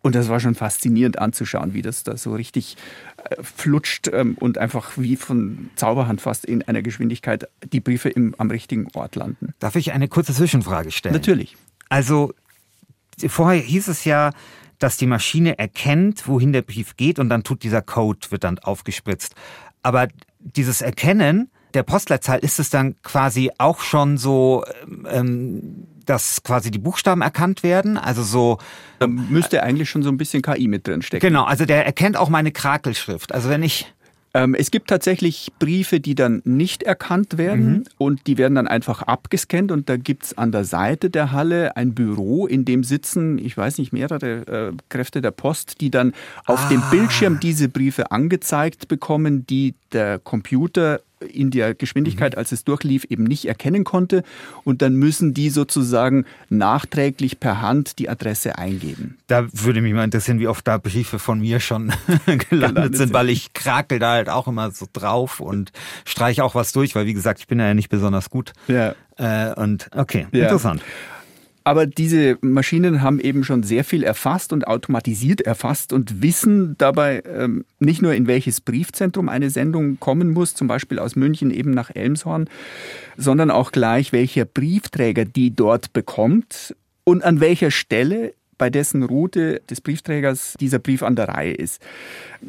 Und 0.00 0.14
das 0.14 0.28
war 0.28 0.38
schon 0.38 0.54
faszinierend 0.54 1.18
anzuschauen, 1.18 1.74
wie 1.74 1.82
das 1.82 2.04
da 2.04 2.16
so 2.16 2.32
richtig 2.34 2.76
äh, 3.16 3.42
flutscht 3.42 4.08
ähm, 4.12 4.36
und 4.38 4.56
einfach 4.56 4.92
wie 4.96 5.16
von 5.16 5.70
Zauberhand 5.74 6.20
fast 6.20 6.44
in 6.44 6.62
einer 6.62 6.82
Geschwindigkeit 6.82 7.48
die 7.72 7.80
Briefe 7.80 8.08
im, 8.08 8.34
am 8.38 8.50
richtigen 8.50 8.86
Ort 8.94 9.16
landen. 9.16 9.54
Darf 9.58 9.74
ich 9.76 9.92
eine 9.92 10.08
kurze 10.08 10.32
Zwischenfrage 10.32 10.92
stellen? 10.92 11.14
Natürlich. 11.14 11.56
Also 11.88 12.32
vorher 13.26 13.60
hieß 13.60 13.88
es 13.88 14.04
ja, 14.04 14.30
dass 14.78 14.96
die 14.96 15.06
Maschine 15.06 15.58
erkennt, 15.58 16.28
wohin 16.28 16.52
der 16.52 16.62
Brief 16.62 16.96
geht 16.96 17.18
und 17.18 17.28
dann 17.28 17.42
tut 17.42 17.64
dieser 17.64 17.82
Code, 17.82 18.30
wird 18.30 18.44
dann 18.44 18.60
aufgespritzt. 18.60 19.34
Aber 19.82 20.06
dieses 20.38 20.80
Erkennen 20.80 21.50
der 21.74 21.82
Postleitzahl 21.82 22.38
ist 22.38 22.58
es 22.60 22.70
dann 22.70 22.96
quasi 23.02 23.50
auch 23.58 23.80
schon 23.80 24.16
so 24.16 24.64
ähm, 25.10 25.86
dass 26.08 26.42
quasi 26.42 26.70
die 26.70 26.78
Buchstaben 26.78 27.22
erkannt 27.22 27.62
werden. 27.62 27.96
Also 27.98 28.22
so. 28.22 28.58
Da 28.98 29.06
müsste 29.06 29.62
eigentlich 29.62 29.90
schon 29.90 30.02
so 30.02 30.10
ein 30.10 30.16
bisschen 30.16 30.42
KI 30.42 30.66
mit 30.66 30.86
drin 30.86 31.02
stecken. 31.02 31.26
Genau, 31.26 31.44
also 31.44 31.64
der 31.64 31.84
erkennt 31.86 32.16
auch 32.16 32.28
meine 32.28 32.50
Krakelschrift. 32.52 33.32
Also 33.32 33.48
wenn 33.48 33.62
ich 33.62 33.92
Ähm, 34.34 34.54
es 34.54 34.70
gibt 34.70 34.90
tatsächlich 34.90 35.52
Briefe, 35.58 36.00
die 36.00 36.14
dann 36.14 36.42
nicht 36.44 36.82
erkannt 36.82 37.38
werden 37.38 37.70
mhm. 37.70 37.84
und 37.96 38.26
die 38.26 38.36
werden 38.36 38.56
dann 38.56 38.68
einfach 38.68 39.00
abgescannt 39.02 39.72
und 39.72 39.88
da 39.88 39.96
gibt's 39.96 40.36
an 40.36 40.52
der 40.52 40.64
Seite 40.64 41.08
der 41.08 41.32
Halle 41.32 41.76
ein 41.76 41.94
Büro, 41.94 42.46
in 42.46 42.66
dem 42.66 42.84
sitzen, 42.84 43.38
ich 43.38 43.56
weiß 43.56 43.78
nicht, 43.78 43.92
mehrere 43.92 44.46
äh, 44.46 44.72
Kräfte 44.90 45.22
der 45.22 45.30
Post, 45.30 45.80
die 45.80 45.90
dann 45.90 46.12
auf 46.44 46.66
ah. 46.66 46.68
dem 46.68 46.82
Bildschirm 46.90 47.40
diese 47.40 47.70
Briefe 47.70 48.10
angezeigt 48.10 48.86
bekommen, 48.88 49.46
die 49.46 49.74
der 49.92 50.18
Computer 50.18 51.00
in 51.20 51.50
der 51.50 51.74
Geschwindigkeit, 51.74 52.34
mhm. 52.34 52.38
als 52.38 52.52
es 52.52 52.64
durchlief, 52.64 53.04
eben 53.04 53.24
nicht 53.24 53.46
erkennen 53.46 53.84
konnte. 53.84 54.22
Und 54.64 54.82
dann 54.82 54.94
müssen 54.94 55.34
die 55.34 55.50
sozusagen 55.50 56.24
nachträglich 56.48 57.40
per 57.40 57.60
Hand 57.60 57.98
die 57.98 58.08
Adresse 58.08 58.58
eingeben. 58.58 59.18
Da 59.26 59.46
würde 59.52 59.80
mich 59.80 59.94
mal 59.94 60.04
interessieren, 60.04 60.38
wie 60.38 60.48
oft 60.48 60.66
da 60.66 60.78
Briefe 60.78 61.18
von 61.18 61.40
mir 61.40 61.60
schon 61.60 61.92
gelandet 62.50 62.96
sind, 62.96 63.12
weil 63.12 63.30
ich 63.30 63.52
krakel 63.52 63.98
da 63.98 64.12
halt 64.12 64.28
auch 64.28 64.48
immer 64.48 64.70
so 64.70 64.86
drauf 64.92 65.40
und 65.40 65.72
streiche 66.04 66.44
auch 66.44 66.54
was 66.54 66.72
durch, 66.72 66.94
weil 66.94 67.06
wie 67.06 67.14
gesagt, 67.14 67.40
ich 67.40 67.46
bin 67.46 67.58
ja 67.58 67.74
nicht 67.74 67.88
besonders 67.88 68.30
gut. 68.30 68.52
Ja. 68.68 68.94
Äh, 69.16 69.52
und 69.54 69.90
okay, 69.94 70.26
ja. 70.32 70.44
interessant. 70.44 70.82
Aber 71.68 71.86
diese 71.86 72.38
Maschinen 72.40 73.02
haben 73.02 73.20
eben 73.20 73.44
schon 73.44 73.62
sehr 73.62 73.84
viel 73.84 74.02
erfasst 74.02 74.54
und 74.54 74.66
automatisiert 74.66 75.42
erfasst 75.42 75.92
und 75.92 76.22
wissen 76.22 76.76
dabei 76.78 77.22
ähm, 77.26 77.66
nicht 77.78 78.00
nur, 78.00 78.14
in 78.14 78.26
welches 78.26 78.62
Briefzentrum 78.62 79.28
eine 79.28 79.50
Sendung 79.50 80.00
kommen 80.00 80.30
muss, 80.30 80.54
zum 80.54 80.66
Beispiel 80.66 80.98
aus 80.98 81.14
München 81.14 81.50
eben 81.50 81.72
nach 81.72 81.90
Elmshorn, 81.94 82.48
sondern 83.18 83.50
auch 83.50 83.70
gleich, 83.70 84.14
welcher 84.14 84.46
Briefträger 84.46 85.26
die 85.26 85.54
dort 85.54 85.92
bekommt 85.92 86.74
und 87.04 87.22
an 87.22 87.38
welcher 87.40 87.70
Stelle 87.70 88.32
bei 88.56 88.70
dessen 88.70 89.02
Route 89.02 89.60
des 89.68 89.82
Briefträgers 89.82 90.54
dieser 90.58 90.78
Brief 90.78 91.02
an 91.02 91.16
der 91.16 91.28
Reihe 91.28 91.52
ist. 91.52 91.82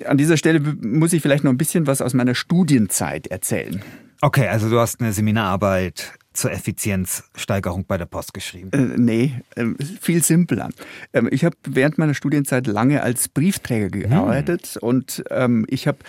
An 0.06 0.18
dieser 0.18 0.38
Stelle 0.38 0.62
muss 0.62 1.12
ich 1.12 1.22
vielleicht 1.22 1.44
noch 1.44 1.52
ein 1.52 1.58
bisschen 1.58 1.88
was 1.88 2.02
aus 2.02 2.14
meiner 2.14 2.36
Studienzeit 2.36 3.28
erzählen. 3.28 3.84
Okay, 4.22 4.48
also 4.48 4.70
du 4.70 4.80
hast 4.80 5.02
eine 5.02 5.12
Seminararbeit 5.12 6.19
zur 6.40 6.52
Effizienzsteigerung 6.52 7.86
bei 7.86 7.98
der 7.98 8.06
Post 8.06 8.34
geschrieben? 8.34 8.72
Äh, 8.72 8.98
nee, 8.98 9.42
äh, 9.56 9.66
viel 10.02 10.24
simpler. 10.24 10.70
Ähm, 11.14 11.30
ich 11.32 11.46
habe 11.46 11.56
während 11.68 11.98
meiner 11.98 12.14
Studienzeit 12.14 12.68
lange 12.68 13.04
als 13.04 13.28
Briefträger 13.28 13.90
gearbeitet 13.90 14.78
hm. 14.80 14.88
und 14.88 15.24
ähm, 15.30 15.66
ich 15.70 15.88
habe 15.88 16.00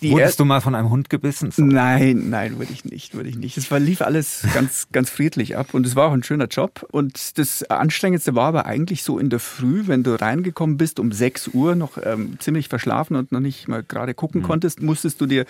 Wurdest 0.00 0.38
du 0.38 0.44
mal 0.44 0.60
von 0.60 0.74
einem 0.74 0.90
Hund 0.90 1.10
gebissen? 1.10 1.50
So? 1.50 1.62
Nein, 1.62 2.30
nein, 2.30 2.58
würde 2.58 2.72
ich 2.72 2.84
nicht, 2.84 3.14
würde 3.14 3.28
ich 3.28 3.36
nicht. 3.36 3.56
Es 3.56 3.70
war, 3.70 3.80
lief 3.80 4.02
alles 4.02 4.46
ganz, 4.54 4.88
ganz 4.92 5.10
friedlich 5.10 5.56
ab 5.56 5.74
und 5.74 5.86
es 5.86 5.96
war 5.96 6.08
auch 6.08 6.12
ein 6.12 6.22
schöner 6.22 6.46
Job. 6.46 6.86
Und 6.90 7.38
das 7.38 7.62
Anstrengendste 7.64 8.34
war 8.34 8.48
aber 8.48 8.66
eigentlich 8.66 9.02
so 9.02 9.18
in 9.18 9.30
der 9.30 9.40
Früh, 9.40 9.86
wenn 9.86 10.02
du 10.02 10.20
reingekommen 10.20 10.76
bist 10.76 11.00
um 11.00 11.12
6 11.12 11.48
Uhr, 11.48 11.74
noch 11.74 11.98
ähm, 12.02 12.36
ziemlich 12.38 12.68
verschlafen 12.68 13.16
und 13.16 13.32
noch 13.32 13.40
nicht 13.40 13.68
mal 13.68 13.82
gerade 13.82 14.14
gucken 14.14 14.42
hm. 14.42 14.48
konntest, 14.48 14.82
musstest 14.82 15.20
du 15.20 15.26
dir 15.26 15.46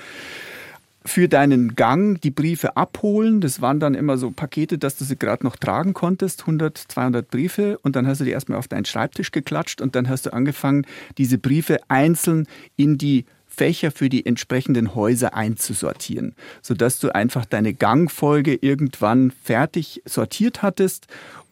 für 1.05 1.29
deinen 1.29 1.75
Gang 1.75 2.21
die 2.21 2.31
Briefe 2.31 2.77
abholen. 2.77 3.41
Das 3.41 3.61
waren 3.61 3.81
dann 3.81 3.95
immer 3.95 4.19
so 4.19 4.31
Pakete, 4.31 4.79
dass 4.79 4.97
du 4.97 5.05
sie 5.05 5.17
gerade 5.17 5.45
noch 5.45 5.57
tragen 5.57 5.95
konntest, 5.95 6.41
100, 6.43 6.77
200 6.77 7.31
Briefe. 7.31 7.79
Und 7.83 7.97
dann 7.97 8.07
hast 8.07 8.21
du 8.21 8.25
die 8.25 8.31
erstmal 8.31 8.59
auf 8.59 8.69
deinen 8.69 8.85
Schreibtisch 8.85 9.31
geklatscht 9.31 9.81
und 9.81 9.95
dann 9.95 10.09
hast 10.09 10.27
du 10.27 10.33
angefangen, 10.33 10.87
diese 11.17 11.39
Briefe 11.39 11.79
einzeln 11.89 12.47
in 12.77 12.99
die 12.99 13.25
Fächer 13.47 13.91
für 13.91 14.09
die 14.09 14.25
entsprechenden 14.25 14.95
Häuser 14.95 15.35
einzusortieren, 15.35 16.35
sodass 16.63 17.01
du 17.01 17.13
einfach 17.13 17.45
deine 17.45 17.75
Gangfolge 17.75 18.55
irgendwann 18.55 19.33
fertig 19.33 20.03
sortiert 20.05 20.63
hattest 20.63 21.09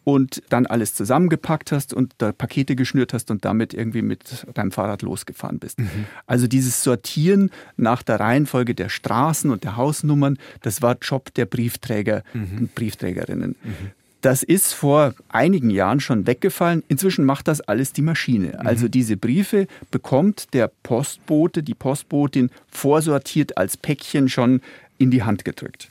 und 0.07 0.41
dann 0.51 0.67
alles 0.67 0.95
zusammengepackt 0.95 1.73
hast 1.73 1.93
und 1.93 2.13
da 2.19 2.31
Pakete 2.31 2.77
geschnürt 2.77 3.13
hast 3.13 3.29
und 3.33 3.45
damit 3.45 3.75
irgendwie 3.75 4.03
mit 4.03 4.47
deinem 4.55 4.71
Fahrrad 4.71 5.03
losgefahren 5.03 5.59
bist. 5.59 5.81
Mhm. 5.81 6.07
Also 6.29 6.47
dieses 6.47 6.85
Sortieren 6.85 7.51
nach 7.77 8.05
der 8.05 8.21
Reihenfolge 8.21 8.77
der 8.77 8.89
Straßen 8.89 9.51
und 9.51 9.65
der 9.65 9.77
Hausnummern, 9.77 10.39
das 10.63 10.81
war 10.81 10.97
Job 11.03 11.35
der 11.35 11.47
Briefträger 11.47 12.23
mhm. 12.35 12.59
und 12.59 12.75
Briefträgerinnen. 12.77 13.57
Mhm. 13.61 13.91
Das 14.21 14.45
ist 14.45 14.75
vor 14.75 15.13
einigen 15.29 15.71
Jahren 15.71 15.99
schon 15.99 16.29
weggefallen. 16.29 16.85
Inzwischen 16.87 17.25
macht 17.25 17.49
das 17.49 17.61
alles 17.61 17.93
die 17.93 18.03
Maschine. 18.03 18.59
Mhm. 18.61 18.67
Also 18.67 18.87
diese 18.87 19.17
Briefe 19.17 19.67
bekommt 19.91 20.55
der 20.55 20.71
Postbote, 20.85 21.65
die 21.65 21.75
Postbotin 21.75 22.51
vorsortiert 22.69 23.59
als 23.59 23.77
Päckchen 23.77 24.29
schon 24.29 24.61
in 24.99 25.11
die 25.11 25.25
Hand 25.25 25.45
gedrückt. 25.45 25.91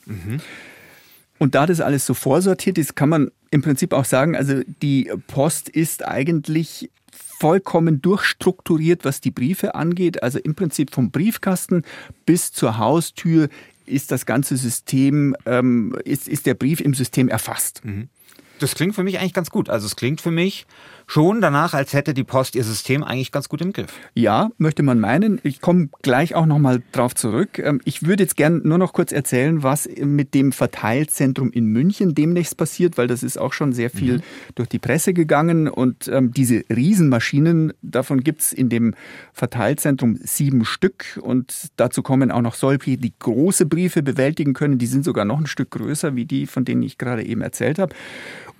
Und 1.38 1.56
da 1.56 1.66
das 1.66 1.82
alles 1.82 2.06
so 2.06 2.14
vorsortiert 2.14 2.78
ist, 2.78 2.96
kann 2.96 3.10
man 3.10 3.32
im 3.52 3.62
Prinzip 3.62 3.94
auch 3.94 4.06
sagen, 4.06 4.36
also 4.36 4.62
die 4.82 5.12
Post 5.28 5.70
ist 5.70 6.06
eigentlich 6.06 6.90
vollkommen 7.40 8.02
durchstrukturiert, 8.02 9.04
was 9.04 9.22
die 9.22 9.32
Briefe 9.32 9.76
angeht. 9.76 10.24
Also 10.24 10.40
im 10.40 10.56
Prinzip 10.56 10.94
vom 10.94 11.12
Briefkasten 11.12 11.84
bis 12.26 12.52
zur 12.52 12.78
Haustür 12.78 13.50
ist 13.86 14.12
das 14.12 14.26
ganze 14.26 14.58
System, 14.58 15.36
ähm, 15.46 15.98
ist, 16.06 16.28
ist 16.28 16.46
der 16.46 16.54
Brief 16.54 16.80
im 16.80 16.94
System 16.94 17.30
erfasst. 17.30 17.84
Mhm. 17.84 18.10
Das 18.60 18.74
klingt 18.74 18.96
für 18.96 19.04
mich 19.04 19.20
eigentlich 19.20 19.34
ganz 19.34 19.50
gut. 19.50 19.70
Also 19.70 19.86
es 19.86 19.96
klingt 19.96 20.22
für 20.22 20.32
mich 20.32 20.66
schon 21.08 21.42
danach, 21.42 21.74
als 21.74 21.94
hätte 21.94 22.14
die 22.14 22.24
Post 22.24 22.56
ihr 22.56 22.64
System 22.64 23.04
eigentlich 23.04 23.32
ganz 23.32 23.50
gut 23.50 23.62
im 23.62 23.74
Griff. 23.74 23.94
Ja, 24.14 24.50
möchte 24.58 24.84
man 24.84 25.00
meinen. 25.00 25.40
Ich 25.44 25.62
komme 25.62 25.90
gleich 26.02 26.36
auch 26.36 26.46
nochmal 26.46 26.82
drauf 26.92 27.16
zurück. 27.16 27.60
Ähm, 27.60 27.82
ich 27.86 28.04
würde 28.04 28.24
jetzt 28.24 28.38
gern 28.38 28.62
nur 28.64 28.78
noch 28.78 28.94
kurz 28.94 29.12
erzählen, 29.12 29.64
was 29.64 29.88
mit 29.98 30.34
dem 30.34 30.52
Verteilzentrum 30.52 31.52
in 31.52 31.68
München 31.68 32.16
demnächst 32.16 32.58
passiert, 32.58 32.98
weil 32.98 33.08
das 33.08 33.24
ist 33.24 33.38
auch 33.38 33.54
schon 33.54 33.74
sehr 33.74 33.90
viel 33.90 34.18
mhm. 34.18 34.22
durch 34.56 34.70
die 34.70 34.80
Presse 34.80 35.14
gegangen. 35.14 35.68
Und 35.68 36.08
ähm, 36.08 36.32
diese 36.32 36.64
Riesenmaschinen, 36.70 37.74
davon 37.82 38.24
gibt 38.24 38.42
es 38.42 38.54
in 38.54 38.70
dem 38.70 38.96
Verteilzentrum 39.34 40.18
sieben 40.22 40.66
Stück. 40.66 41.20
Und 41.22 41.70
dazu 41.78 42.02
kommen 42.04 42.32
auch 42.32 42.42
noch 42.42 42.56
solche, 42.56 42.98
die 42.98 43.14
große 43.18 43.66
Briefe 43.66 44.02
bewältigen 44.04 44.54
können. 44.54 44.78
Die 44.78 44.88
sind 44.88 45.06
sogar 45.06 45.26
noch 45.26 45.40
ein 45.40 45.48
Stück 45.48 45.72
größer 45.72 46.16
wie 46.16 46.26
die, 46.26 46.48
von 46.48 46.66
denen 46.66 46.84
ich 46.84 46.98
gerade 46.98 47.24
eben 47.24 47.42
erzählt 47.42 47.80
habe. 47.80 47.96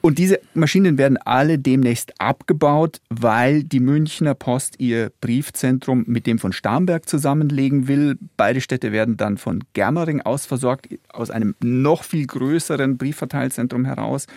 Und 0.06 0.20
diese 0.20 0.40
Maschinen 0.54 1.00
werden 1.00 1.18
alle 1.18 1.58
demnächst 1.58 2.14
abgebaut, 2.22 3.02
weil 3.10 3.64
die 3.64 3.80
Münchner 3.80 4.36
Post 4.36 4.76
ihr 4.78 5.12
Briefzentrum 5.20 6.04
mit 6.06 6.28
dem 6.28 6.38
von 6.38 6.54
Starnberg 6.54 7.10
zusammenlegen 7.10 7.88
will. 7.88 8.16
Beide 8.38 8.62
Städte 8.62 8.92
werden 8.92 9.18
dann 9.18 9.40
von 9.40 9.64
Germering 9.74 10.22
aus 10.22 10.46
versorgt, 10.46 10.90
aus 11.12 11.32
einem 11.32 11.56
noch 11.60 12.04
viel 12.04 12.28
größeren 12.28 13.00
Briefverteilzentrum 13.00 13.84
heraus. 13.86 14.28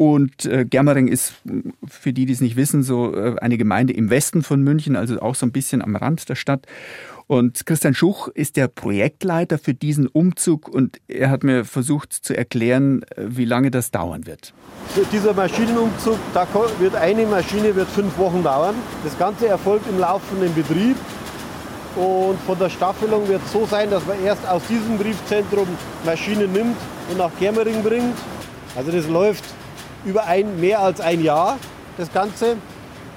Und 0.00 0.46
äh, 0.46 0.64
Germering 0.64 1.08
ist, 1.08 1.34
für 1.86 2.14
die, 2.14 2.24
die 2.24 2.32
es 2.32 2.40
nicht 2.40 2.56
wissen, 2.56 2.82
so 2.82 3.14
äh, 3.14 3.36
eine 3.38 3.58
Gemeinde 3.58 3.92
im 3.92 4.08
Westen 4.08 4.42
von 4.42 4.62
München, 4.62 4.96
also 4.96 5.20
auch 5.20 5.34
so 5.34 5.44
ein 5.44 5.52
bisschen 5.52 5.82
am 5.82 5.94
Rand 5.94 6.26
der 6.30 6.36
Stadt. 6.36 6.64
Und 7.26 7.66
Christian 7.66 7.92
Schuch 7.92 8.28
ist 8.28 8.56
der 8.56 8.68
Projektleiter 8.68 9.58
für 9.58 9.74
diesen 9.74 10.06
Umzug 10.06 10.70
und 10.70 11.02
er 11.06 11.28
hat 11.28 11.44
mir 11.44 11.66
versucht 11.66 12.14
zu 12.14 12.34
erklären, 12.34 13.02
äh, 13.14 13.26
wie 13.26 13.44
lange 13.44 13.70
das 13.70 13.90
dauern 13.90 14.24
wird. 14.24 14.54
Dieser 15.12 15.34
Maschinenumzug, 15.34 16.16
da 16.32 16.46
wird 16.78 16.94
eine 16.94 17.26
Maschine 17.26 17.76
wird 17.76 17.88
fünf 17.88 18.16
Wochen 18.16 18.42
dauern. 18.42 18.76
Das 19.04 19.18
Ganze 19.18 19.48
erfolgt 19.48 19.86
im 19.86 19.98
laufenden 19.98 20.54
Betrieb. 20.54 20.96
Und 21.96 22.40
von 22.46 22.58
der 22.58 22.70
Staffelung 22.70 23.28
wird 23.28 23.42
es 23.44 23.52
so 23.52 23.66
sein, 23.66 23.90
dass 23.90 24.06
man 24.06 24.16
erst 24.24 24.48
aus 24.48 24.62
diesem 24.66 24.96
Briefzentrum 24.96 25.68
Maschinen 26.06 26.50
nimmt 26.52 26.76
und 27.10 27.18
nach 27.18 27.32
Germering 27.38 27.82
bringt. 27.82 28.16
Also 28.74 28.92
das 28.92 29.06
läuft 29.06 29.44
über 30.04 30.26
ein, 30.26 30.60
mehr 30.60 30.80
als 30.80 31.00
ein 31.00 31.22
Jahr, 31.22 31.58
das 31.96 32.12
Ganze. 32.12 32.56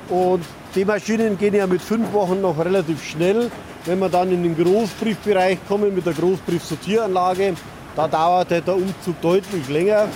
Und 0.09 0.43
die 0.75 0.85
Maschinen 0.85 1.37
gehen 1.37 1.53
ja 1.53 1.67
mit 1.67 1.81
fünf 1.81 2.11
Wochen 2.13 2.41
noch 2.41 2.57
relativ 2.63 3.03
schnell. 3.03 3.51
Wenn 3.85 3.99
wir 3.99 4.09
dann 4.09 4.31
in 4.31 4.43
den 4.43 4.55
Großbriefbereich 4.55 5.59
kommen 5.67 5.93
mit 5.93 6.05
der 6.05 6.13
Großbriefsortieranlage, 6.13 7.53
da 7.95 8.07
dauert 8.07 8.51
der 8.51 8.75
Umzug 8.75 9.21
deutlich 9.21 9.67
länger. 9.69 10.07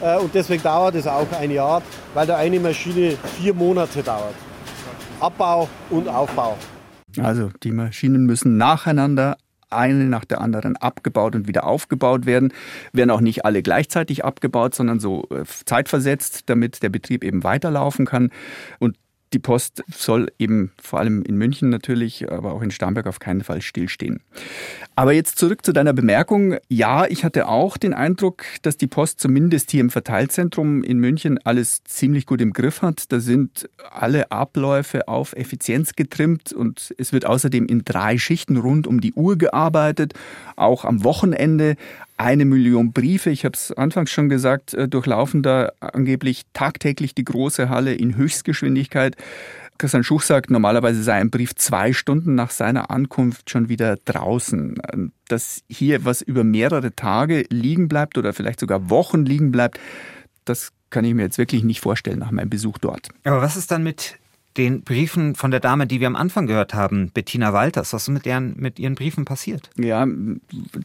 Äh, 0.00 0.18
und 0.18 0.34
deswegen 0.34 0.62
dauert 0.62 0.94
es 0.94 1.06
auch 1.06 1.26
ein 1.38 1.50
Jahr, 1.50 1.82
weil 2.12 2.26
da 2.26 2.36
eine 2.36 2.60
Maschine 2.60 3.16
vier 3.38 3.54
Monate 3.54 4.02
dauert. 4.02 4.34
Abbau 5.20 5.68
und 5.90 6.08
Aufbau. 6.08 6.56
Also 7.22 7.50
die 7.62 7.70
Maschinen 7.70 8.26
müssen 8.26 8.56
nacheinander 8.56 9.36
eine 9.70 10.04
nach 10.04 10.24
der 10.24 10.40
anderen 10.40 10.76
abgebaut 10.76 11.34
und 11.34 11.48
wieder 11.48 11.64
aufgebaut 11.64 12.26
werden. 12.26 12.52
Werden 12.92 13.10
auch 13.10 13.20
nicht 13.20 13.44
alle 13.44 13.62
gleichzeitig 13.62 14.24
abgebaut, 14.24 14.74
sondern 14.74 15.00
so 15.00 15.26
äh, 15.30 15.44
zeitversetzt, 15.44 16.44
damit 16.46 16.82
der 16.82 16.88
Betrieb 16.88 17.24
eben 17.24 17.44
weiterlaufen 17.44 18.06
kann. 18.06 18.30
Und 18.78 18.96
die 19.34 19.38
Post 19.40 19.82
soll 19.92 20.28
eben 20.38 20.72
vor 20.80 21.00
allem 21.00 21.22
in 21.22 21.36
München 21.36 21.68
natürlich, 21.68 22.30
aber 22.30 22.52
auch 22.52 22.62
in 22.62 22.70
Starnberg 22.70 23.06
auf 23.06 23.18
keinen 23.18 23.42
Fall 23.42 23.60
stillstehen. 23.60 24.20
Aber 24.96 25.12
jetzt 25.12 25.38
zurück 25.38 25.66
zu 25.66 25.72
deiner 25.72 25.92
Bemerkung. 25.92 26.56
Ja, 26.68 27.06
ich 27.06 27.24
hatte 27.24 27.48
auch 27.48 27.76
den 27.76 27.94
Eindruck, 27.94 28.44
dass 28.62 28.76
die 28.76 28.86
Post 28.86 29.18
zumindest 29.18 29.72
hier 29.72 29.80
im 29.80 29.90
Verteilzentrum 29.90 30.84
in 30.84 30.98
München 30.98 31.38
alles 31.42 31.82
ziemlich 31.82 32.26
gut 32.26 32.40
im 32.40 32.52
Griff 32.52 32.80
hat. 32.80 33.10
Da 33.10 33.18
sind 33.18 33.68
alle 33.90 34.30
Abläufe 34.30 35.08
auf 35.08 35.32
Effizienz 35.32 35.94
getrimmt 35.94 36.52
und 36.52 36.94
es 36.96 37.12
wird 37.12 37.26
außerdem 37.26 37.66
in 37.66 37.84
drei 37.84 38.18
Schichten 38.18 38.56
rund 38.56 38.86
um 38.86 39.00
die 39.00 39.14
Uhr 39.14 39.36
gearbeitet, 39.36 40.14
auch 40.54 40.84
am 40.84 41.02
Wochenende 41.02 41.74
eine 42.16 42.44
Million 42.44 42.92
Briefe, 42.92 43.30
ich 43.30 43.44
habe 43.44 43.54
es 43.54 43.72
anfangs 43.72 44.12
schon 44.12 44.28
gesagt, 44.28 44.72
äh, 44.74 44.88
durchlaufen 44.88 45.42
da 45.42 45.72
angeblich 45.80 46.42
tagtäglich 46.52 47.14
die 47.14 47.24
große 47.24 47.68
Halle 47.68 47.94
in 47.94 48.16
Höchstgeschwindigkeit. 48.16 49.16
Christian 49.78 50.04
Schuch 50.04 50.22
sagt, 50.22 50.50
normalerweise 50.50 51.02
sei 51.02 51.14
ein 51.14 51.30
Brief 51.30 51.54
zwei 51.54 51.92
Stunden 51.92 52.34
nach 52.34 52.50
seiner 52.50 52.90
Ankunft 52.90 53.50
schon 53.50 53.68
wieder 53.68 53.96
draußen. 54.04 55.12
Dass 55.28 55.62
hier 55.68 56.04
was 56.04 56.22
über 56.22 56.44
mehrere 56.44 56.94
Tage 56.94 57.44
liegen 57.50 57.88
bleibt 57.88 58.16
oder 58.18 58.32
vielleicht 58.32 58.60
sogar 58.60 58.88
Wochen 58.90 59.24
liegen 59.24 59.50
bleibt, 59.50 59.80
das 60.44 60.72
kann 60.90 61.04
ich 61.04 61.14
mir 61.14 61.22
jetzt 61.22 61.38
wirklich 61.38 61.64
nicht 61.64 61.80
vorstellen 61.80 62.20
nach 62.20 62.30
meinem 62.30 62.50
Besuch 62.50 62.78
dort. 62.78 63.08
Aber 63.24 63.42
was 63.42 63.56
ist 63.56 63.70
dann 63.70 63.82
mit 63.82 64.18
den 64.56 64.82
Briefen 64.82 65.34
von 65.34 65.50
der 65.50 65.60
Dame, 65.60 65.86
die 65.86 66.00
wir 66.00 66.06
am 66.06 66.16
Anfang 66.16 66.46
gehört 66.46 66.74
haben, 66.74 67.10
Bettina 67.12 67.52
Walters. 67.52 67.92
Was 67.92 68.02
ist 68.02 68.08
mit, 68.08 68.24
deren, 68.24 68.54
mit 68.56 68.78
ihren 68.78 68.94
Briefen 68.94 69.24
passiert? 69.24 69.70
Ja, 69.76 70.06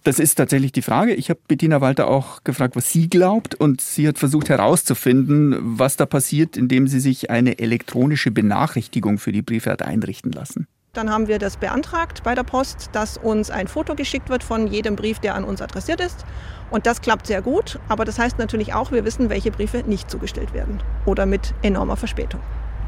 das 0.03 0.19
ist 0.19 0.35
tatsächlich 0.35 0.71
die 0.71 0.81
Frage. 0.81 1.13
Ich 1.13 1.29
habe 1.29 1.39
Bettina 1.47 1.81
Walter 1.81 2.07
auch 2.07 2.43
gefragt, 2.43 2.75
was 2.75 2.91
sie 2.91 3.09
glaubt 3.09 3.55
und 3.55 3.81
sie 3.81 4.07
hat 4.07 4.17
versucht 4.17 4.49
herauszufinden, 4.49 5.57
was 5.61 5.97
da 5.97 6.05
passiert, 6.05 6.57
indem 6.57 6.87
sie 6.87 6.99
sich 6.99 7.29
eine 7.29 7.59
elektronische 7.59 8.31
Benachrichtigung 8.31 9.19
für 9.19 9.31
die 9.31 9.41
Briefe 9.41 9.69
hat 9.71 9.83
einrichten 9.83 10.31
lassen. 10.31 10.67
Dann 10.93 11.11
haben 11.11 11.27
wir 11.27 11.37
das 11.37 11.57
beantragt 11.57 12.23
bei 12.23 12.33
der 12.33 12.43
Post, 12.43 12.89
dass 12.93 13.17
uns 13.17 13.51
ein 13.51 13.67
Foto 13.67 13.93
geschickt 13.93 14.29
wird 14.29 14.43
von 14.43 14.65
jedem 14.65 14.95
Brief, 14.95 15.19
der 15.19 15.35
an 15.35 15.43
uns 15.43 15.61
adressiert 15.61 16.01
ist. 16.01 16.25
Und 16.71 16.87
das 16.87 17.01
klappt 17.01 17.27
sehr 17.27 17.43
gut, 17.43 17.79
aber 17.87 18.05
das 18.05 18.17
heißt 18.17 18.39
natürlich 18.39 18.73
auch, 18.73 18.91
wir 18.91 19.05
wissen, 19.05 19.29
welche 19.29 19.51
Briefe 19.51 19.83
nicht 19.85 20.09
zugestellt 20.09 20.53
werden 20.53 20.81
oder 21.05 21.27
mit 21.27 21.53
enormer 21.61 21.95
Verspätung. 21.95 22.41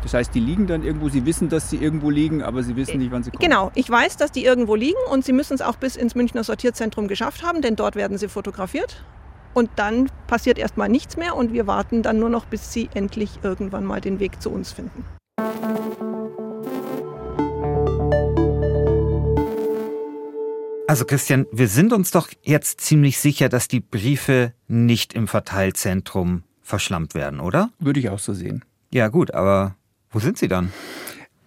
Das 0.03 0.13
heißt, 0.13 0.33
die 0.33 0.39
liegen 0.39 0.67
dann 0.67 0.83
irgendwo, 0.83 1.09
Sie 1.09 1.25
wissen, 1.25 1.49
dass 1.49 1.69
sie 1.69 1.77
irgendwo 1.77 2.09
liegen, 2.09 2.41
aber 2.41 2.63
Sie 2.63 2.75
wissen 2.75 2.97
nicht, 2.97 3.11
wann 3.11 3.23
sie 3.23 3.31
kommen. 3.31 3.41
Genau, 3.41 3.71
ich 3.75 3.89
weiß, 3.89 4.17
dass 4.17 4.31
die 4.31 4.43
irgendwo 4.43 4.75
liegen 4.75 4.97
und 5.11 5.23
Sie 5.23 5.33
müssen 5.33 5.53
es 5.53 5.61
auch 5.61 5.75
bis 5.75 5.95
ins 5.95 6.15
Münchner 6.15 6.43
Sortierzentrum 6.43 7.07
geschafft 7.07 7.43
haben, 7.43 7.61
denn 7.61 7.75
dort 7.75 7.95
werden 7.95 8.17
sie 8.17 8.27
fotografiert. 8.27 9.03
Und 9.53 9.69
dann 9.75 10.09
passiert 10.27 10.57
erstmal 10.57 10.89
nichts 10.89 11.17
mehr 11.17 11.35
und 11.35 11.51
wir 11.51 11.67
warten 11.67 12.03
dann 12.03 12.19
nur 12.19 12.29
noch, 12.29 12.45
bis 12.45 12.71
sie 12.71 12.89
endlich 12.93 13.39
irgendwann 13.43 13.83
mal 13.83 13.99
den 13.99 14.19
Weg 14.19 14.41
zu 14.41 14.49
uns 14.49 14.71
finden. 14.71 15.03
Also 20.87 21.05
Christian, 21.05 21.45
wir 21.51 21.67
sind 21.67 21.93
uns 21.93 22.11
doch 22.11 22.29
jetzt 22.43 22.81
ziemlich 22.81 23.19
sicher, 23.19 23.49
dass 23.49 23.67
die 23.67 23.79
Briefe 23.79 24.53
nicht 24.67 25.13
im 25.13 25.27
Verteilzentrum 25.27 26.43
verschlammt 26.61 27.15
werden, 27.15 27.39
oder? 27.39 27.69
Würde 27.79 27.99
ich 27.99 28.09
auch 28.09 28.19
so 28.19 28.33
sehen. 28.33 28.65
Ja 28.93 29.07
gut, 29.07 29.33
aber 29.33 29.75
wo 30.11 30.19
sind 30.19 30.37
Sie 30.37 30.47
dann? 30.47 30.71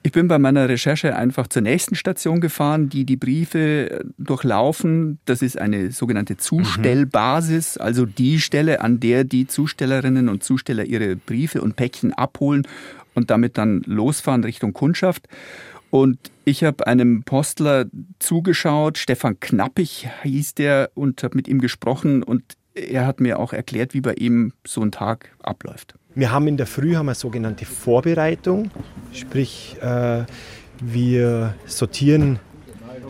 Ich 0.07 0.13
bin 0.13 0.29
bei 0.29 0.39
meiner 0.39 0.69
Recherche 0.69 1.17
einfach 1.17 1.47
zur 1.47 1.63
nächsten 1.63 1.95
Station 1.95 2.43
gefahren, 2.43 2.91
die 2.91 3.07
die 3.07 3.17
Briefe 3.17 3.91
äh, 3.91 4.05
durchlaufen. 4.19 5.19
Das 5.25 5.41
ist 5.41 5.59
eine 5.59 5.93
sogenannte 5.93 6.37
Zustellbasis, 6.37 7.79
also 7.79 8.05
die 8.05 8.39
Stelle, 8.39 8.83
an 8.83 9.01
der 9.01 9.25
die 9.25 9.47
Zustellerinnen 9.47 10.29
und 10.29 10.45
Zusteller 10.45 10.85
ihre 10.85 11.17
Briefe 11.17 11.63
und 11.63 11.77
Päckchen 11.77 12.13
abholen 12.13 12.67
und 13.15 13.31
damit 13.31 13.57
dann 13.57 13.81
losfahren 13.87 14.45
Richtung 14.45 14.75
Kundschaft. 14.75 15.27
Und 15.89 16.19
ich 16.45 16.65
habe 16.65 16.87
einem 16.87 17.23
Postler 17.23 17.87
zugeschaut, 18.19 18.99
Stefan 18.99 19.41
Knappig 19.41 20.09
hieß 20.23 20.55
der, 20.55 20.91
und 20.95 21.23
habe 21.23 21.37
mit 21.37 21.49
ihm 21.49 21.61
gesprochen 21.61 22.23
und 22.23 22.43
er 22.75 23.07
hat 23.07 23.21
mir 23.21 23.39
auch 23.39 23.55
erklärt, 23.55 23.95
wie 23.95 24.03
bei 24.03 24.15
ihm 24.15 24.53
so 24.67 24.83
ein 24.83 24.93
Tag 24.93 25.31
abläuft. 25.43 25.95
Wir 26.17 26.31
haben 26.31 26.47
in 26.47 26.57
der 26.57 26.67
Früh 26.67 26.95
haben 26.95 27.07
wir 27.07 27.15
sogenannte 27.15 27.65
Vorbereitung, 27.65 28.71
sprich 29.13 29.77
äh, 29.81 30.23
wir 30.81 31.55
sortieren 31.67 32.39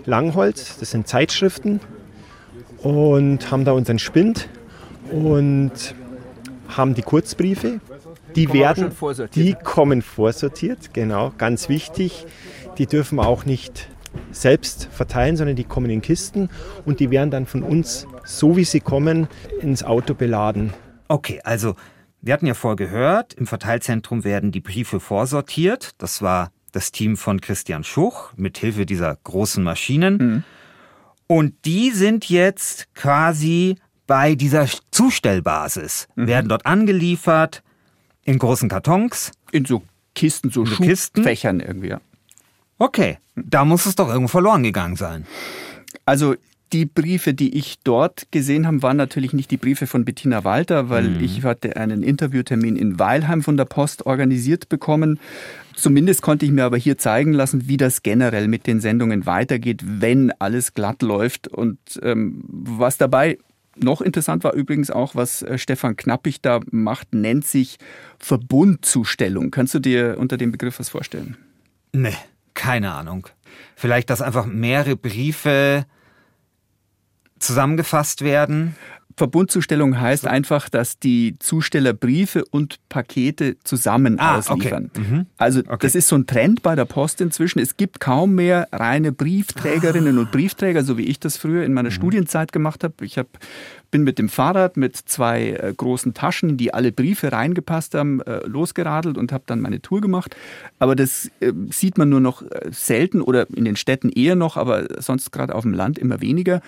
Langholz, 0.06 0.78
das 0.78 0.92
sind 0.92 1.06
Zeitschriften 1.06 1.80
und 2.78 3.50
haben 3.50 3.66
da 3.66 3.72
unseren 3.72 3.98
Spind 3.98 4.48
und 5.10 5.94
haben 6.68 6.94
die 6.94 7.02
Kurzbriefe. 7.02 7.80
Die 8.34 8.46
kommen 8.46 8.58
werden, 8.58 8.90
die 9.34 9.54
kommen 9.54 10.02
vorsortiert, 10.02 10.94
genau, 10.94 11.32
ganz 11.36 11.68
wichtig. 11.68 12.26
Die 12.78 12.86
dürfen 12.86 13.16
wir 13.16 13.26
auch 13.26 13.44
nicht 13.44 13.88
selbst 14.32 14.88
verteilen, 14.90 15.36
sondern 15.36 15.56
die 15.56 15.64
kommen 15.64 15.90
in 15.90 16.00
Kisten 16.00 16.48
und 16.86 17.00
die 17.00 17.10
werden 17.10 17.30
dann 17.30 17.46
von 17.46 17.62
uns, 17.62 18.06
so 18.24 18.56
wie 18.56 18.64
sie 18.64 18.80
kommen, 18.80 19.28
ins 19.60 19.84
Auto 19.84 20.14
beladen. 20.14 20.72
Okay, 21.06 21.40
also 21.44 21.76
wir 22.24 22.32
hatten 22.32 22.46
ja 22.46 22.54
vorher 22.54 22.76
gehört, 22.76 23.34
im 23.34 23.46
Verteilzentrum 23.46 24.24
werden 24.24 24.50
die 24.50 24.60
Briefe 24.60 24.98
vorsortiert. 24.98 25.90
Das 25.98 26.22
war 26.22 26.50
das 26.72 26.90
Team 26.90 27.16
von 27.16 27.40
Christian 27.40 27.84
Schuch 27.84 28.32
mit 28.36 28.58
Hilfe 28.58 28.86
dieser 28.86 29.16
großen 29.24 29.62
Maschinen. 29.62 30.16
Mhm. 30.16 30.44
Und 31.26 31.54
die 31.64 31.90
sind 31.90 32.28
jetzt 32.28 32.92
quasi 32.94 33.76
bei 34.06 34.34
dieser 34.34 34.66
Zustellbasis, 34.90 36.08
mhm. 36.14 36.26
werden 36.26 36.48
dort 36.48 36.66
angeliefert 36.66 37.62
in 38.24 38.38
großen 38.38 38.68
Kartons. 38.68 39.32
In 39.52 39.64
so 39.64 39.82
Kisten, 40.14 40.50
so 40.50 40.64
Schubfächern 40.64 41.60
irgendwie. 41.60 41.88
Ja. 41.88 42.00
Okay, 42.78 43.18
da 43.36 43.64
muss 43.64 43.86
es 43.86 43.96
doch 43.96 44.08
irgendwo 44.08 44.28
verloren 44.28 44.62
gegangen 44.62 44.96
sein. 44.96 45.26
Also 46.06 46.36
die 46.72 46.86
Briefe, 46.86 47.34
die 47.34 47.56
ich 47.56 47.78
dort 47.84 48.30
gesehen 48.32 48.66
habe, 48.66 48.82
waren 48.82 48.96
natürlich 48.96 49.32
nicht 49.32 49.50
die 49.50 49.56
Briefe 49.56 49.86
von 49.86 50.04
Bettina 50.04 50.44
Walter, 50.44 50.88
weil 50.88 51.10
mhm. 51.10 51.24
ich 51.24 51.42
hatte 51.44 51.76
einen 51.76 52.02
Interviewtermin 52.02 52.76
in 52.76 52.98
Weilheim 52.98 53.42
von 53.42 53.56
der 53.56 53.64
Post 53.64 54.06
organisiert 54.06 54.68
bekommen. 54.68 55.20
Zumindest 55.76 56.22
konnte 56.22 56.46
ich 56.46 56.52
mir 56.52 56.64
aber 56.64 56.76
hier 56.76 56.98
zeigen 56.98 57.32
lassen, 57.32 57.68
wie 57.68 57.76
das 57.76 58.02
generell 58.02 58.48
mit 58.48 58.66
den 58.66 58.80
Sendungen 58.80 59.26
weitergeht, 59.26 59.82
wenn 59.84 60.32
alles 60.38 60.74
glatt 60.74 61.02
läuft. 61.02 61.48
Und 61.48 61.78
ähm, 62.02 62.42
was 62.48 62.96
dabei 62.96 63.38
noch 63.76 64.00
interessant 64.00 64.44
war 64.44 64.54
übrigens 64.54 64.90
auch, 64.90 65.14
was 65.14 65.42
äh, 65.42 65.58
Stefan 65.58 65.96
Knappig 65.96 66.40
da 66.40 66.60
macht, 66.70 67.14
nennt 67.14 67.46
sich 67.46 67.78
Verbundzustellung. 68.18 69.50
Kannst 69.50 69.74
du 69.74 69.78
dir 69.78 70.16
unter 70.18 70.36
dem 70.36 70.52
Begriff 70.52 70.78
was 70.78 70.88
vorstellen? 70.88 71.36
Nee, 71.92 72.16
keine 72.54 72.92
Ahnung. 72.92 73.28
Vielleicht, 73.76 74.10
dass 74.10 74.22
einfach 74.22 74.46
mehrere 74.46 74.96
Briefe 74.96 75.86
zusammengefasst 77.44 78.22
werden? 78.22 78.74
Verbundzustellung 79.16 80.00
heißt 80.00 80.26
einfach, 80.26 80.68
dass 80.68 80.98
die 80.98 81.36
Zusteller 81.38 81.92
Briefe 81.92 82.44
und 82.50 82.80
Pakete 82.88 83.56
zusammen 83.62 84.18
ah, 84.18 84.38
ausliefern. 84.38 84.90
Okay. 84.92 85.06
Mhm. 85.08 85.26
Also 85.36 85.60
okay. 85.60 85.76
das 85.80 85.94
ist 85.94 86.08
so 86.08 86.16
ein 86.16 86.26
Trend 86.26 86.62
bei 86.62 86.74
der 86.74 86.84
Post 86.84 87.20
inzwischen. 87.20 87.60
Es 87.60 87.76
gibt 87.76 88.00
kaum 88.00 88.34
mehr 88.34 88.66
reine 88.72 89.12
Briefträgerinnen 89.12 90.18
ah. 90.18 90.22
und 90.22 90.32
Briefträger, 90.32 90.82
so 90.82 90.98
wie 90.98 91.04
ich 91.04 91.20
das 91.20 91.36
früher 91.36 91.64
in 91.64 91.74
meiner 91.74 91.90
mhm. 91.90 91.94
Studienzeit 91.94 92.50
gemacht 92.50 92.82
habe. 92.82 93.04
Ich 93.04 93.16
hab, 93.16 93.28
bin 93.92 94.02
mit 94.02 94.18
dem 94.18 94.28
Fahrrad 94.28 94.76
mit 94.76 94.96
zwei 94.96 95.50
äh, 95.50 95.72
großen 95.76 96.12
Taschen, 96.14 96.50
in 96.50 96.56
die 96.56 96.74
alle 96.74 96.90
Briefe 96.90 97.30
reingepasst 97.30 97.94
haben, 97.94 98.20
äh, 98.22 98.44
losgeradelt 98.46 99.16
und 99.16 99.30
habe 99.30 99.44
dann 99.46 99.60
meine 99.60 99.80
Tour 99.80 100.00
gemacht. 100.00 100.34
Aber 100.80 100.96
das 100.96 101.30
äh, 101.38 101.52
sieht 101.70 101.98
man 101.98 102.08
nur 102.08 102.20
noch 102.20 102.42
äh, 102.42 102.70
selten 102.72 103.22
oder 103.22 103.46
in 103.50 103.64
den 103.64 103.76
Städten 103.76 104.08
eher 104.08 104.34
noch, 104.34 104.56
aber 104.56 105.00
sonst 105.00 105.30
gerade 105.30 105.54
auf 105.54 105.62
dem 105.62 105.72
Land 105.72 105.98
immer 106.00 106.20
weniger. 106.20 106.62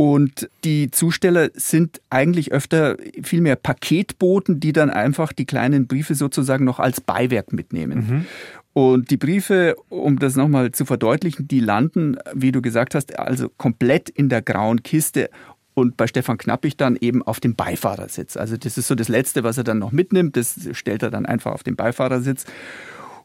Und 0.00 0.48
die 0.64 0.90
Zusteller 0.90 1.50
sind 1.52 2.00
eigentlich 2.08 2.52
öfter 2.52 2.96
viel 3.22 3.42
mehr 3.42 3.56
Paketboten, 3.56 4.58
die 4.58 4.72
dann 4.72 4.88
einfach 4.88 5.34
die 5.34 5.44
kleinen 5.44 5.88
Briefe 5.88 6.14
sozusagen 6.14 6.64
noch 6.64 6.80
als 6.80 7.02
Beiwerk 7.02 7.52
mitnehmen. 7.52 7.98
Mhm. 7.98 8.26
Und 8.72 9.10
die 9.10 9.18
Briefe, 9.18 9.76
um 9.90 10.18
das 10.18 10.36
nochmal 10.36 10.72
zu 10.72 10.86
verdeutlichen, 10.86 11.48
die 11.48 11.60
landen, 11.60 12.16
wie 12.32 12.50
du 12.50 12.62
gesagt 12.62 12.94
hast, 12.94 13.18
also 13.18 13.50
komplett 13.50 14.08
in 14.08 14.30
der 14.30 14.40
grauen 14.40 14.82
Kiste 14.82 15.28
und 15.74 15.98
bei 15.98 16.06
Stefan 16.06 16.38
Knappig 16.38 16.78
dann 16.78 16.96
eben 16.98 17.22
auf 17.22 17.38
dem 17.38 17.54
Beifahrersitz. 17.54 18.38
Also 18.38 18.56
das 18.56 18.78
ist 18.78 18.88
so 18.88 18.94
das 18.94 19.08
Letzte, 19.08 19.44
was 19.44 19.58
er 19.58 19.64
dann 19.64 19.80
noch 19.80 19.92
mitnimmt. 19.92 20.34
Das 20.34 20.58
stellt 20.72 21.02
er 21.02 21.10
dann 21.10 21.26
einfach 21.26 21.52
auf 21.52 21.62
den 21.62 21.76
Beifahrersitz. 21.76 22.46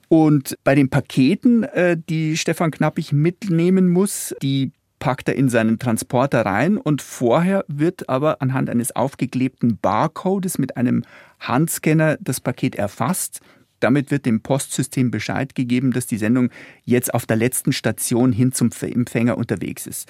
Und 0.09 0.57
bei 0.65 0.75
den 0.75 0.89
Paketen, 0.89 1.63
äh, 1.63 1.95
die 2.09 2.35
Stefan 2.35 2.71
Knappig 2.71 3.13
mitnehmen 3.13 3.87
muss, 3.87 4.35
die 4.41 4.73
packt 4.99 5.27
er 5.27 5.35
in 5.35 5.49
seinen 5.49 5.79
Transporter 5.79 6.45
rein 6.45 6.77
und 6.77 7.01
vorher 7.01 7.65
wird 7.67 8.09
aber 8.09 8.41
anhand 8.41 8.69
eines 8.69 8.95
aufgeklebten 8.95 9.77
Barcodes 9.77 10.57
mit 10.57 10.77
einem 10.77 11.03
Handscanner 11.39 12.17
das 12.21 12.39
Paket 12.39 12.75
erfasst. 12.75 13.41
Damit 13.79 14.09
wird 14.09 14.25
dem 14.25 14.41
Postsystem 14.41 15.11
Bescheid 15.11 15.53
gegeben, 15.53 15.91
dass 15.91 16.07
die 16.07 16.17
Sendung 16.17 16.49
jetzt 16.85 17.13
auf 17.13 17.25
der 17.25 17.37
letzten 17.37 17.73
Station 17.73 18.31
hin 18.31 18.51
zum 18.51 18.69
Empfänger 18.81 19.37
unterwegs 19.37 19.85
ist. 19.85 20.09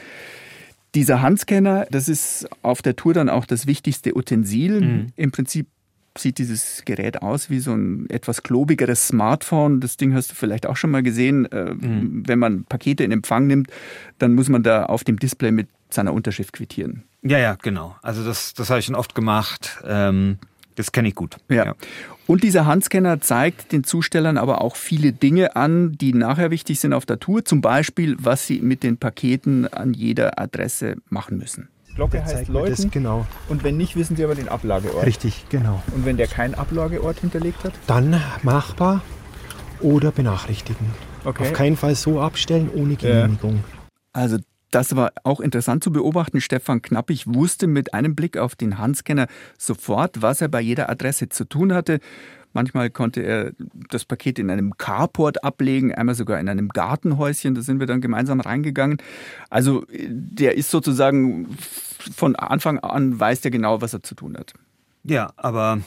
Dieser 0.93 1.21
Handscanner, 1.21 1.87
das 1.91 2.07
ist 2.07 2.47
auf 2.61 2.81
der 2.81 2.95
Tour 2.95 3.13
dann 3.13 3.27
auch 3.27 3.45
das 3.45 3.67
wichtigste 3.67 4.15
Utensil. 4.15 4.81
Mhm. 4.81 5.07
Im 5.17 5.31
Prinzip 5.31 5.67
sieht 6.17 6.37
dieses 6.37 6.83
Gerät 6.85 7.21
aus 7.21 7.49
wie 7.49 7.59
so 7.59 7.73
ein 7.73 8.09
etwas 8.09 8.43
klobigeres 8.43 9.07
Smartphone. 9.07 9.79
Das 9.79 9.97
Ding 9.97 10.13
hast 10.13 10.31
du 10.31 10.35
vielleicht 10.35 10.65
auch 10.65 10.77
schon 10.77 10.91
mal 10.91 11.03
gesehen. 11.03 11.45
Äh, 11.51 11.73
mhm. 11.73 12.23
Wenn 12.25 12.39
man 12.39 12.63
Pakete 12.65 13.03
in 13.03 13.11
Empfang 13.11 13.47
nimmt, 13.47 13.69
dann 14.19 14.33
muss 14.33 14.49
man 14.49 14.63
da 14.63 14.85
auf 14.85 15.03
dem 15.03 15.19
Display 15.19 15.51
mit 15.51 15.67
seiner 15.89 16.13
Unterschrift 16.13 16.53
quittieren. 16.53 17.03
Ja, 17.21 17.37
ja, 17.37 17.57
genau. 17.61 17.95
Also 18.01 18.23
das, 18.23 18.53
das 18.53 18.69
habe 18.69 18.79
ich 18.79 18.85
schon 18.85 18.95
oft 18.95 19.15
gemacht. 19.15 19.79
Ähm, 19.85 20.37
das 20.75 20.91
kenne 20.91 21.07
ich 21.07 21.15
gut. 21.15 21.37
Ja. 21.49 21.65
ja. 21.65 21.75
Und 22.27 22.43
dieser 22.43 22.65
Handscanner 22.65 23.21
zeigt 23.21 23.71
den 23.71 23.83
Zustellern 23.83 24.37
aber 24.37 24.61
auch 24.61 24.75
viele 24.75 25.13
Dinge 25.13 25.55
an, 25.55 25.93
die 25.93 26.13
nachher 26.13 26.51
wichtig 26.51 26.79
sind 26.79 26.93
auf 26.93 27.05
der 27.05 27.19
Tour. 27.19 27.45
Zum 27.45 27.61
Beispiel, 27.61 28.17
was 28.19 28.47
sie 28.47 28.61
mit 28.61 28.83
den 28.83 28.97
Paketen 28.97 29.67
an 29.67 29.93
jeder 29.93 30.39
Adresse 30.39 30.97
machen 31.09 31.37
müssen. 31.37 31.69
Glocke 31.95 32.23
heißt 32.23 32.49
läuten. 32.49 32.75
Das, 32.75 32.91
genau. 32.91 33.25
Und 33.47 33.63
wenn 33.63 33.77
nicht, 33.77 33.95
wissen 33.95 34.15
Sie 34.15 34.23
aber 34.23 34.35
den 34.35 34.49
Ablageort. 34.49 35.05
Richtig, 35.05 35.45
genau. 35.49 35.81
Und 35.95 36.05
wenn 36.05 36.17
der 36.17 36.27
keinen 36.27 36.53
Ablageort 36.53 37.19
hinterlegt 37.19 37.63
hat? 37.63 37.73
Dann 37.87 38.21
machbar. 38.43 39.01
oder 39.79 40.11
benachrichtigen. 40.11 40.87
Okay. 41.23 41.43
Auf 41.43 41.53
keinen 41.53 41.77
Fall 41.77 41.95
so 41.95 42.21
abstellen 42.21 42.69
ohne 42.73 42.95
Genehmigung. 42.95 43.63
Also 44.13 44.37
das 44.71 44.95
war 44.95 45.11
auch 45.23 45.39
interessant 45.39 45.83
zu 45.83 45.91
beobachten. 45.91 46.41
Stefan 46.41 46.81
Knappig 46.81 47.27
wusste 47.27 47.67
mit 47.67 47.93
einem 47.93 48.15
Blick 48.15 48.37
auf 48.37 48.55
den 48.55 48.77
Handscanner 48.77 49.27
sofort, 49.57 50.21
was 50.21 50.41
er 50.41 50.49
bei 50.49 50.59
jeder 50.59 50.89
Adresse 50.89 51.29
zu 51.29 51.45
tun 51.45 51.73
hatte. 51.73 51.99
Manchmal 52.55 52.89
konnte 52.89 53.21
er 53.21 53.51
das 53.89 54.05
Paket 54.05 54.39
in 54.39 54.49
einem 54.49 54.77
Carport 54.77 55.43
ablegen, 55.43 55.93
einmal 55.93 56.15
sogar 56.15 56.39
in 56.39 56.49
einem 56.49 56.69
Gartenhäuschen. 56.69 57.53
Da 57.53 57.61
sind 57.61 57.79
wir 57.79 57.85
dann 57.85 58.01
gemeinsam 58.01 58.39
reingegangen. 58.39 58.97
Also 59.49 59.85
der 59.91 60.55
ist 60.55 60.71
sozusagen 60.71 61.55
von 62.15 62.35
Anfang 62.35 62.79
an 62.79 63.19
weiß 63.19 63.41
der 63.41 63.51
genau, 63.51 63.81
was 63.81 63.93
er 63.93 64.01
zu 64.03 64.15
tun 64.15 64.37
hat. 64.37 64.53
Ja, 65.03 65.33
aber 65.35 65.81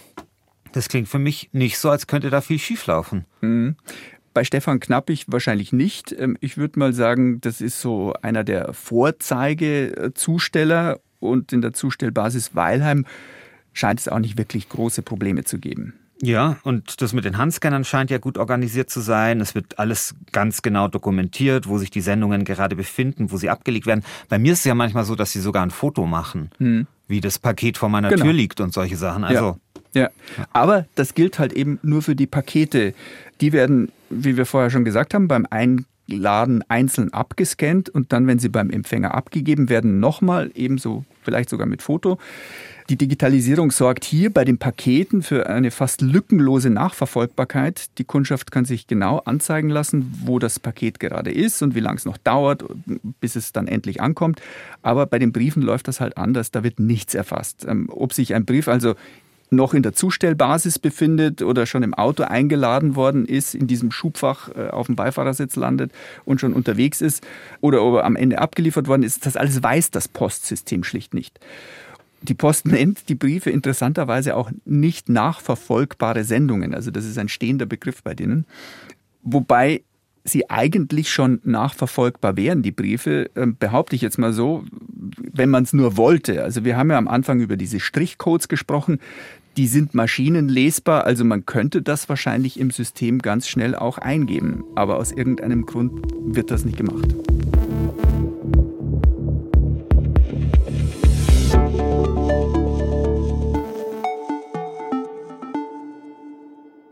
das 0.72 0.88
klingt 0.88 1.08
für 1.08 1.18
mich 1.18 1.48
nicht 1.52 1.78
so, 1.78 1.88
als 1.90 2.06
könnte 2.06 2.28
da 2.30 2.42
viel 2.42 2.58
schieflaufen. 2.58 3.24
Mhm. 3.40 3.76
Bei 4.34 4.44
Stefan 4.44 4.78
Knappig 4.78 5.24
wahrscheinlich 5.28 5.72
nicht. 5.72 6.12
Ähm, 6.12 6.36
ich 6.40 6.58
würde 6.58 6.78
mal 6.78 6.92
sagen, 6.92 7.40
das 7.40 7.60
ist 7.60 7.80
so 7.80 8.14
einer 8.22 8.44
der 8.44 8.72
Vorzeigezusteller 8.74 11.00
und 11.18 11.52
in 11.52 11.60
der 11.62 11.72
Zustellbasis 11.72 12.54
Weilheim 12.54 13.04
scheint 13.72 13.98
es 14.00 14.08
auch 14.08 14.18
nicht 14.18 14.36
wirklich 14.38 14.68
große 14.68 15.02
Probleme 15.02 15.44
zu 15.44 15.58
geben. 15.58 15.94
Ja, 16.20 16.56
und 16.64 17.00
das 17.00 17.12
mit 17.12 17.24
den 17.24 17.38
Handscannern 17.38 17.84
scheint 17.84 18.10
ja 18.10 18.18
gut 18.18 18.38
organisiert 18.38 18.90
zu 18.90 19.00
sein. 19.00 19.40
Es 19.40 19.54
wird 19.54 19.78
alles 19.78 20.16
ganz 20.32 20.62
genau 20.62 20.88
dokumentiert, 20.88 21.68
wo 21.68 21.78
sich 21.78 21.90
die 21.90 22.00
Sendungen 22.00 22.44
gerade 22.44 22.74
befinden, 22.74 23.30
wo 23.30 23.36
sie 23.36 23.50
abgelegt 23.50 23.86
werden. 23.86 24.02
Bei 24.28 24.38
mir 24.38 24.52
ist 24.52 24.60
es 24.60 24.64
ja 24.64 24.74
manchmal 24.74 25.04
so, 25.04 25.14
dass 25.14 25.32
sie 25.32 25.40
sogar 25.40 25.62
ein 25.62 25.70
Foto 25.70 26.06
machen, 26.06 26.50
hm. 26.58 26.86
wie 27.06 27.20
das 27.20 27.38
Paket 27.38 27.78
vor 27.78 27.88
meiner 27.88 28.08
genau. 28.08 28.24
Tür 28.24 28.32
liegt 28.32 28.60
und 28.60 28.72
solche 28.72 28.96
Sachen. 28.96 29.22
Also 29.22 29.58
ja. 29.94 30.02
ja, 30.02 30.10
aber 30.52 30.86
das 30.96 31.14
gilt 31.14 31.38
halt 31.38 31.52
eben 31.52 31.78
nur 31.82 32.02
für 32.02 32.16
die 32.16 32.26
Pakete. 32.26 32.94
Die 33.40 33.52
werden, 33.52 33.92
wie 34.10 34.36
wir 34.36 34.46
vorher 34.46 34.70
schon 34.70 34.84
gesagt 34.84 35.14
haben, 35.14 35.28
beim 35.28 35.46
Einladen 35.48 36.64
einzeln 36.68 37.12
abgescannt 37.12 37.90
und 37.90 38.12
dann, 38.12 38.26
wenn 38.26 38.40
sie 38.40 38.48
beim 38.48 38.70
Empfänger 38.70 39.14
abgegeben 39.14 39.68
werden, 39.68 40.00
nochmal 40.00 40.50
ebenso 40.56 41.04
vielleicht 41.22 41.48
sogar 41.48 41.68
mit 41.68 41.80
Foto. 41.80 42.18
Die 42.90 42.96
Digitalisierung 42.96 43.70
sorgt 43.70 44.02
hier 44.06 44.32
bei 44.32 44.46
den 44.46 44.56
Paketen 44.56 45.20
für 45.20 45.46
eine 45.46 45.70
fast 45.70 46.00
lückenlose 46.00 46.70
Nachverfolgbarkeit. 46.70 47.98
Die 47.98 48.04
Kundschaft 48.04 48.50
kann 48.50 48.64
sich 48.64 48.86
genau 48.86 49.18
anzeigen 49.18 49.68
lassen, 49.68 50.10
wo 50.24 50.38
das 50.38 50.58
Paket 50.58 50.98
gerade 50.98 51.30
ist 51.30 51.60
und 51.60 51.74
wie 51.74 51.80
lange 51.80 51.98
es 51.98 52.06
noch 52.06 52.16
dauert, 52.16 52.64
bis 53.20 53.36
es 53.36 53.52
dann 53.52 53.68
endlich 53.68 54.00
ankommt. 54.00 54.40
Aber 54.80 55.04
bei 55.04 55.18
den 55.18 55.32
Briefen 55.32 55.60
läuft 55.60 55.86
das 55.86 56.00
halt 56.00 56.16
anders. 56.16 56.50
Da 56.50 56.64
wird 56.64 56.80
nichts 56.80 57.14
erfasst. 57.14 57.66
Ähm, 57.68 57.90
ob 57.92 58.14
sich 58.14 58.34
ein 58.34 58.46
Brief 58.46 58.68
also 58.68 58.94
noch 59.50 59.74
in 59.74 59.82
der 59.82 59.92
Zustellbasis 59.92 60.78
befindet 60.78 61.42
oder 61.42 61.66
schon 61.66 61.82
im 61.82 61.92
Auto 61.92 62.22
eingeladen 62.22 62.96
worden 62.96 63.26
ist, 63.26 63.54
in 63.54 63.66
diesem 63.66 63.90
Schubfach 63.90 64.48
äh, 64.56 64.68
auf 64.68 64.86
dem 64.86 64.96
Beifahrersitz 64.96 65.56
landet 65.56 65.92
und 66.24 66.40
schon 66.40 66.54
unterwegs 66.54 67.02
ist 67.02 67.22
oder 67.60 67.82
ob 67.82 67.96
er 67.96 68.04
am 68.04 68.16
Ende 68.16 68.38
abgeliefert 68.38 68.88
worden 68.88 69.02
ist, 69.02 69.26
das 69.26 69.36
alles 69.36 69.62
weiß 69.62 69.90
das 69.90 70.08
Postsystem 70.08 70.84
schlicht 70.84 71.12
nicht. 71.12 71.38
Die 72.22 72.34
Post 72.34 72.66
nennt 72.66 73.08
die 73.08 73.14
Briefe 73.14 73.50
interessanterweise 73.50 74.36
auch 74.36 74.50
nicht 74.64 75.08
nachverfolgbare 75.08 76.24
Sendungen. 76.24 76.74
Also 76.74 76.90
das 76.90 77.04
ist 77.04 77.18
ein 77.18 77.28
stehender 77.28 77.66
Begriff 77.66 78.02
bei 78.02 78.14
denen. 78.14 78.44
Wobei 79.22 79.82
sie 80.24 80.50
eigentlich 80.50 81.10
schon 81.10 81.40
nachverfolgbar 81.44 82.36
wären, 82.36 82.62
die 82.62 82.72
Briefe, 82.72 83.30
ähm, 83.36 83.56
behaupte 83.58 83.96
ich 83.96 84.02
jetzt 84.02 84.18
mal 84.18 84.32
so, 84.32 84.64
wenn 85.32 85.50
man 85.50 85.64
es 85.64 85.72
nur 85.72 85.96
wollte. 85.96 86.42
Also 86.42 86.64
wir 86.64 86.76
haben 86.76 86.90
ja 86.90 86.98
am 86.98 87.08
Anfang 87.08 87.40
über 87.40 87.56
diese 87.56 87.80
Strichcodes 87.80 88.48
gesprochen. 88.48 89.00
Die 89.56 89.66
sind 89.66 89.94
maschinenlesbar, 89.94 91.04
also 91.04 91.24
man 91.24 91.44
könnte 91.44 91.82
das 91.82 92.08
wahrscheinlich 92.08 92.60
im 92.60 92.70
System 92.70 93.20
ganz 93.20 93.48
schnell 93.48 93.74
auch 93.74 93.98
eingeben. 93.98 94.64
Aber 94.76 94.98
aus 94.98 95.10
irgendeinem 95.10 95.66
Grund 95.66 96.00
wird 96.20 96.50
das 96.50 96.64
nicht 96.64 96.76
gemacht. 96.76 97.14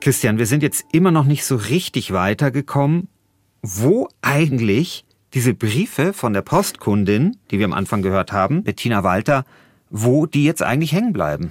Christian, 0.06 0.38
wir 0.38 0.46
sind 0.46 0.62
jetzt 0.62 0.84
immer 0.92 1.10
noch 1.10 1.24
nicht 1.24 1.44
so 1.44 1.56
richtig 1.56 2.12
weitergekommen, 2.12 3.08
wo 3.60 4.08
eigentlich 4.22 5.04
diese 5.34 5.52
Briefe 5.52 6.12
von 6.12 6.32
der 6.32 6.42
Postkundin, 6.42 7.36
die 7.50 7.58
wir 7.58 7.64
am 7.64 7.72
Anfang 7.72 8.02
gehört 8.02 8.30
haben, 8.30 8.62
Bettina 8.62 9.02
Walter, 9.02 9.44
wo 9.90 10.26
die 10.26 10.44
jetzt 10.44 10.62
eigentlich 10.62 10.92
hängen 10.92 11.12
bleiben. 11.12 11.50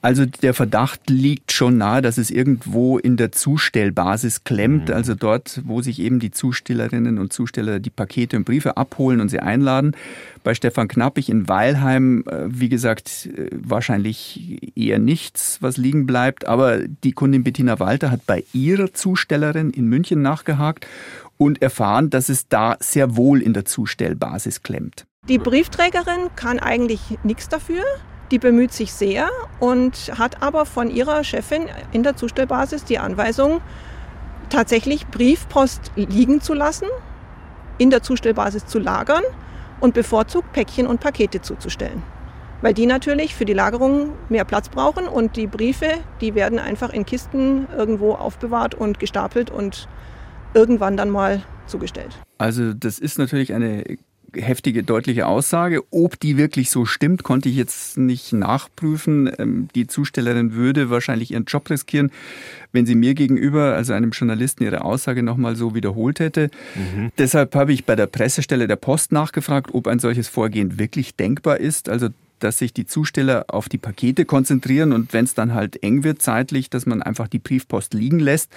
Also 0.00 0.26
der 0.26 0.54
Verdacht 0.54 1.10
liegt 1.10 1.50
schon 1.50 1.76
nahe, 1.76 2.02
dass 2.02 2.18
es 2.18 2.30
irgendwo 2.30 2.98
in 2.98 3.16
der 3.16 3.32
Zustellbasis 3.32 4.44
klemmt, 4.44 4.88
mhm. 4.88 4.94
also 4.94 5.14
dort, 5.14 5.60
wo 5.64 5.82
sich 5.82 5.98
eben 5.98 6.20
die 6.20 6.30
Zustellerinnen 6.30 7.18
und 7.18 7.32
Zusteller 7.32 7.80
die 7.80 7.90
Pakete 7.90 8.36
und 8.36 8.44
Briefe 8.44 8.76
abholen 8.76 9.20
und 9.20 9.28
sie 9.28 9.40
einladen. 9.40 9.96
Bei 10.44 10.54
Stefan 10.54 10.86
Knappig 10.86 11.28
in 11.28 11.48
Weilheim, 11.48 12.22
äh, 12.30 12.44
wie 12.46 12.68
gesagt, 12.68 13.26
äh, 13.26 13.50
wahrscheinlich 13.52 14.72
eher 14.76 15.00
nichts, 15.00 15.58
was 15.62 15.76
liegen 15.76 16.06
bleibt, 16.06 16.46
aber 16.46 16.78
die 17.02 17.12
Kundin 17.12 17.42
Bettina 17.42 17.80
Walter 17.80 18.12
hat 18.12 18.24
bei 18.24 18.44
ihrer 18.52 18.94
Zustellerin 18.94 19.70
in 19.70 19.86
München 19.86 20.22
nachgehakt 20.22 20.86
und 21.38 21.60
erfahren, 21.60 22.10
dass 22.10 22.28
es 22.28 22.48
da 22.48 22.76
sehr 22.78 23.16
wohl 23.16 23.42
in 23.42 23.52
der 23.52 23.64
Zustellbasis 23.64 24.62
klemmt. 24.62 25.06
Die 25.28 25.38
Briefträgerin 25.38 26.30
kann 26.36 26.58
eigentlich 26.58 27.00
nichts 27.24 27.48
dafür. 27.48 27.82
Die 28.30 28.38
bemüht 28.38 28.72
sich 28.72 28.92
sehr 28.92 29.28
und 29.58 30.12
hat 30.18 30.42
aber 30.42 30.66
von 30.66 30.90
ihrer 30.90 31.24
Chefin 31.24 31.66
in 31.92 32.02
der 32.02 32.16
Zustellbasis 32.16 32.84
die 32.84 32.98
Anweisung, 32.98 33.60
tatsächlich 34.50 35.06
Briefpost 35.06 35.92
liegen 35.96 36.40
zu 36.40 36.54
lassen, 36.54 36.86
in 37.78 37.90
der 37.90 38.02
Zustellbasis 38.02 38.66
zu 38.66 38.78
lagern 38.78 39.22
und 39.80 39.94
bevorzugt 39.94 40.52
Päckchen 40.52 40.86
und 40.86 41.00
Pakete 41.00 41.40
zuzustellen. 41.40 42.02
Weil 42.60 42.74
die 42.74 42.86
natürlich 42.86 43.34
für 43.34 43.44
die 43.44 43.52
Lagerung 43.52 44.10
mehr 44.28 44.44
Platz 44.44 44.68
brauchen 44.68 45.06
und 45.06 45.36
die 45.36 45.46
Briefe, 45.46 45.92
die 46.20 46.34
werden 46.34 46.58
einfach 46.58 46.90
in 46.90 47.06
Kisten 47.06 47.68
irgendwo 47.76 48.14
aufbewahrt 48.14 48.74
und 48.74 48.98
gestapelt 48.98 49.50
und 49.50 49.88
irgendwann 50.54 50.96
dann 50.96 51.10
mal 51.10 51.42
zugestellt. 51.66 52.18
Also 52.38 52.72
das 52.72 52.98
ist 52.98 53.18
natürlich 53.18 53.54
eine 53.54 53.84
heftige, 54.34 54.82
deutliche 54.82 55.26
Aussage. 55.26 55.82
Ob 55.90 56.18
die 56.20 56.36
wirklich 56.36 56.70
so 56.70 56.84
stimmt, 56.84 57.22
konnte 57.22 57.48
ich 57.48 57.56
jetzt 57.56 57.98
nicht 57.98 58.32
nachprüfen. 58.32 59.30
Ähm, 59.38 59.68
die 59.74 59.86
Zustellerin 59.86 60.52
würde 60.52 60.90
wahrscheinlich 60.90 61.32
ihren 61.32 61.44
Job 61.44 61.68
riskieren, 61.70 62.10
wenn 62.72 62.86
sie 62.86 62.94
mir 62.94 63.14
gegenüber, 63.14 63.74
also 63.74 63.92
einem 63.92 64.10
Journalisten, 64.10 64.64
ihre 64.64 64.82
Aussage 64.84 65.22
nochmal 65.22 65.56
so 65.56 65.74
wiederholt 65.74 66.20
hätte. 66.20 66.50
Mhm. 66.74 67.10
Deshalb 67.18 67.54
habe 67.54 67.72
ich 67.72 67.84
bei 67.84 67.96
der 67.96 68.06
Pressestelle 68.06 68.68
der 68.68 68.76
Post 68.76 69.12
nachgefragt, 69.12 69.70
ob 69.72 69.86
ein 69.86 69.98
solches 69.98 70.28
Vorgehen 70.28 70.78
wirklich 70.78 71.16
denkbar 71.16 71.58
ist. 71.58 71.88
Also 71.88 72.08
dass 72.38 72.58
sich 72.58 72.72
die 72.72 72.86
Zusteller 72.86 73.46
auf 73.48 73.68
die 73.68 73.78
Pakete 73.78 74.24
konzentrieren 74.24 74.92
und 74.92 75.12
wenn 75.12 75.24
es 75.24 75.34
dann 75.34 75.54
halt 75.54 75.82
eng 75.82 76.04
wird 76.04 76.22
zeitlich, 76.22 76.70
dass 76.70 76.86
man 76.86 77.02
einfach 77.02 77.28
die 77.28 77.38
Briefpost 77.38 77.94
liegen 77.94 78.20
lässt. 78.20 78.52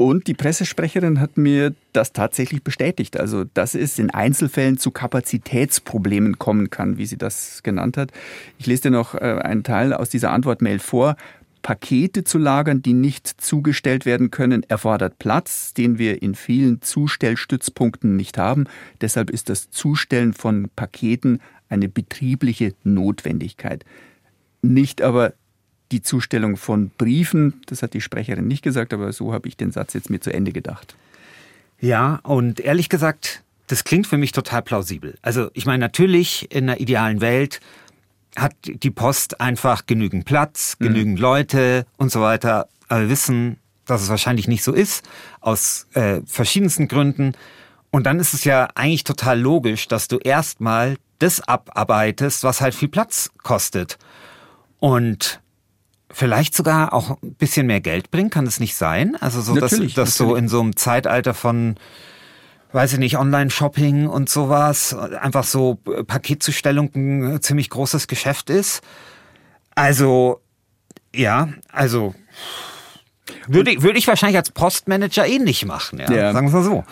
Und 0.00 0.28
die 0.28 0.34
Pressesprecherin 0.34 1.20
hat 1.20 1.36
mir 1.36 1.74
das 1.92 2.14
tatsächlich 2.14 2.62
bestätigt. 2.62 3.20
Also, 3.20 3.44
dass 3.44 3.74
es 3.74 3.98
in 3.98 4.08
Einzelfällen 4.08 4.78
zu 4.78 4.92
Kapazitätsproblemen 4.92 6.38
kommen 6.38 6.70
kann, 6.70 6.96
wie 6.96 7.04
sie 7.04 7.18
das 7.18 7.62
genannt 7.62 7.98
hat. 7.98 8.10
Ich 8.56 8.64
lese 8.64 8.84
dir 8.84 8.92
noch 8.92 9.14
äh, 9.14 9.18
einen 9.18 9.62
Teil 9.62 9.92
aus 9.92 10.08
dieser 10.08 10.30
Antwortmail 10.30 10.78
vor. 10.78 11.16
Pakete 11.60 12.24
zu 12.24 12.38
lagern, 12.38 12.80
die 12.80 12.94
nicht 12.94 13.28
zugestellt 13.42 14.06
werden 14.06 14.30
können, 14.30 14.62
erfordert 14.70 15.18
Platz, 15.18 15.74
den 15.74 15.98
wir 15.98 16.22
in 16.22 16.34
vielen 16.34 16.80
Zustellstützpunkten 16.80 18.16
nicht 18.16 18.38
haben. 18.38 18.64
Deshalb 19.02 19.28
ist 19.28 19.50
das 19.50 19.68
Zustellen 19.68 20.32
von 20.32 20.70
Paketen 20.76 21.40
eine 21.68 21.90
betriebliche 21.90 22.72
Notwendigkeit. 22.84 23.84
Nicht 24.62 25.02
aber 25.02 25.34
die 25.92 26.02
Zustellung 26.02 26.56
von 26.56 26.90
Briefen. 26.96 27.60
Das 27.66 27.82
hat 27.82 27.94
die 27.94 28.00
Sprecherin 28.00 28.46
nicht 28.46 28.62
gesagt, 28.62 28.92
aber 28.92 29.12
so 29.12 29.32
habe 29.32 29.48
ich 29.48 29.56
den 29.56 29.72
Satz 29.72 29.94
jetzt 29.94 30.10
mir 30.10 30.20
zu 30.20 30.32
Ende 30.32 30.52
gedacht. 30.52 30.94
Ja, 31.80 32.20
und 32.22 32.60
ehrlich 32.60 32.88
gesagt, 32.88 33.42
das 33.66 33.84
klingt 33.84 34.06
für 34.06 34.18
mich 34.18 34.32
total 34.32 34.62
plausibel. 34.62 35.16
Also 35.22 35.50
ich 35.54 35.66
meine, 35.66 35.78
natürlich 35.78 36.50
in 36.50 36.68
einer 36.68 36.80
idealen 36.80 37.20
Welt 37.20 37.60
hat 38.36 38.54
die 38.64 38.90
Post 38.90 39.40
einfach 39.40 39.86
genügend 39.86 40.24
Platz, 40.24 40.76
mhm. 40.78 40.86
genügend. 40.86 41.18
Leute 41.18 41.86
und 41.96 42.12
so 42.12 42.20
weiter. 42.20 42.68
Aber 42.88 43.02
wir 43.02 43.10
wissen, 43.10 43.58
dass 43.86 44.02
es 44.02 44.08
wahrscheinlich 44.08 44.48
nicht 44.48 44.62
so 44.62 44.72
ist, 44.72 45.08
aus 45.40 45.86
äh, 45.94 46.20
verschiedensten 46.26 46.88
Gründen. 46.88 47.32
Und 47.90 48.04
dann 48.04 48.20
ist 48.20 48.34
es 48.34 48.44
ja 48.44 48.68
eigentlich 48.74 49.04
total 49.04 49.40
logisch, 49.40 49.88
dass 49.88 50.06
du 50.06 50.18
erstmal 50.18 50.96
das 51.18 51.40
abarbeitest, 51.40 52.44
was 52.44 52.60
halt 52.60 52.74
viel 52.74 52.88
Platz 52.88 53.30
kostet. 53.42 53.98
Und 54.78 55.40
vielleicht 56.12 56.54
sogar 56.54 56.92
auch 56.92 57.22
ein 57.22 57.34
bisschen 57.34 57.66
mehr 57.66 57.80
Geld 57.80 58.10
bringt, 58.10 58.32
kann 58.32 58.44
das 58.44 58.60
nicht 58.60 58.74
sein? 58.74 59.16
Also 59.20 59.40
so, 59.40 59.54
dass, 59.54 59.78
dass 59.94 60.16
so 60.16 60.34
in 60.34 60.48
so 60.48 60.60
einem 60.60 60.76
Zeitalter 60.76 61.34
von 61.34 61.76
weiß 62.72 62.92
ich 62.92 62.98
nicht, 63.00 63.18
Online-Shopping 63.18 64.06
und 64.06 64.28
sowas, 64.28 64.94
einfach 64.94 65.42
so 65.42 65.74
Paketzustellung 66.06 66.90
ein 66.94 67.42
ziemlich 67.42 67.68
großes 67.68 68.06
Geschäft 68.06 68.48
ist. 68.48 68.82
Also, 69.74 70.40
ja, 71.12 71.48
also 71.72 72.14
Würde, 73.46 73.82
würde 73.82 73.98
ich 73.98 74.06
wahrscheinlich 74.06 74.36
als 74.36 74.50
Postmanager 74.50 75.26
ähnlich 75.26 75.64
machen, 75.64 75.98
ja. 75.98 76.12
ja. 76.12 76.32
Sagen 76.32 76.46
wir 76.50 76.58
es 76.58 76.64
mal 76.66 76.70
so. 76.70 76.84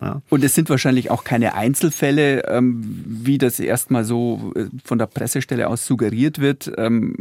Ja. 0.00 0.20
Und 0.30 0.42
es 0.42 0.54
sind 0.54 0.68
wahrscheinlich 0.68 1.10
auch 1.10 1.22
keine 1.22 1.54
Einzelfälle, 1.54 2.44
ähm, 2.48 3.04
wie 3.06 3.38
das 3.38 3.60
erstmal 3.60 4.04
so 4.04 4.52
äh, 4.56 4.64
von 4.84 4.98
der 4.98 5.06
Pressestelle 5.06 5.68
aus 5.68 5.86
suggeriert 5.86 6.40
wird. 6.40 6.72
Ähm, 6.76 7.14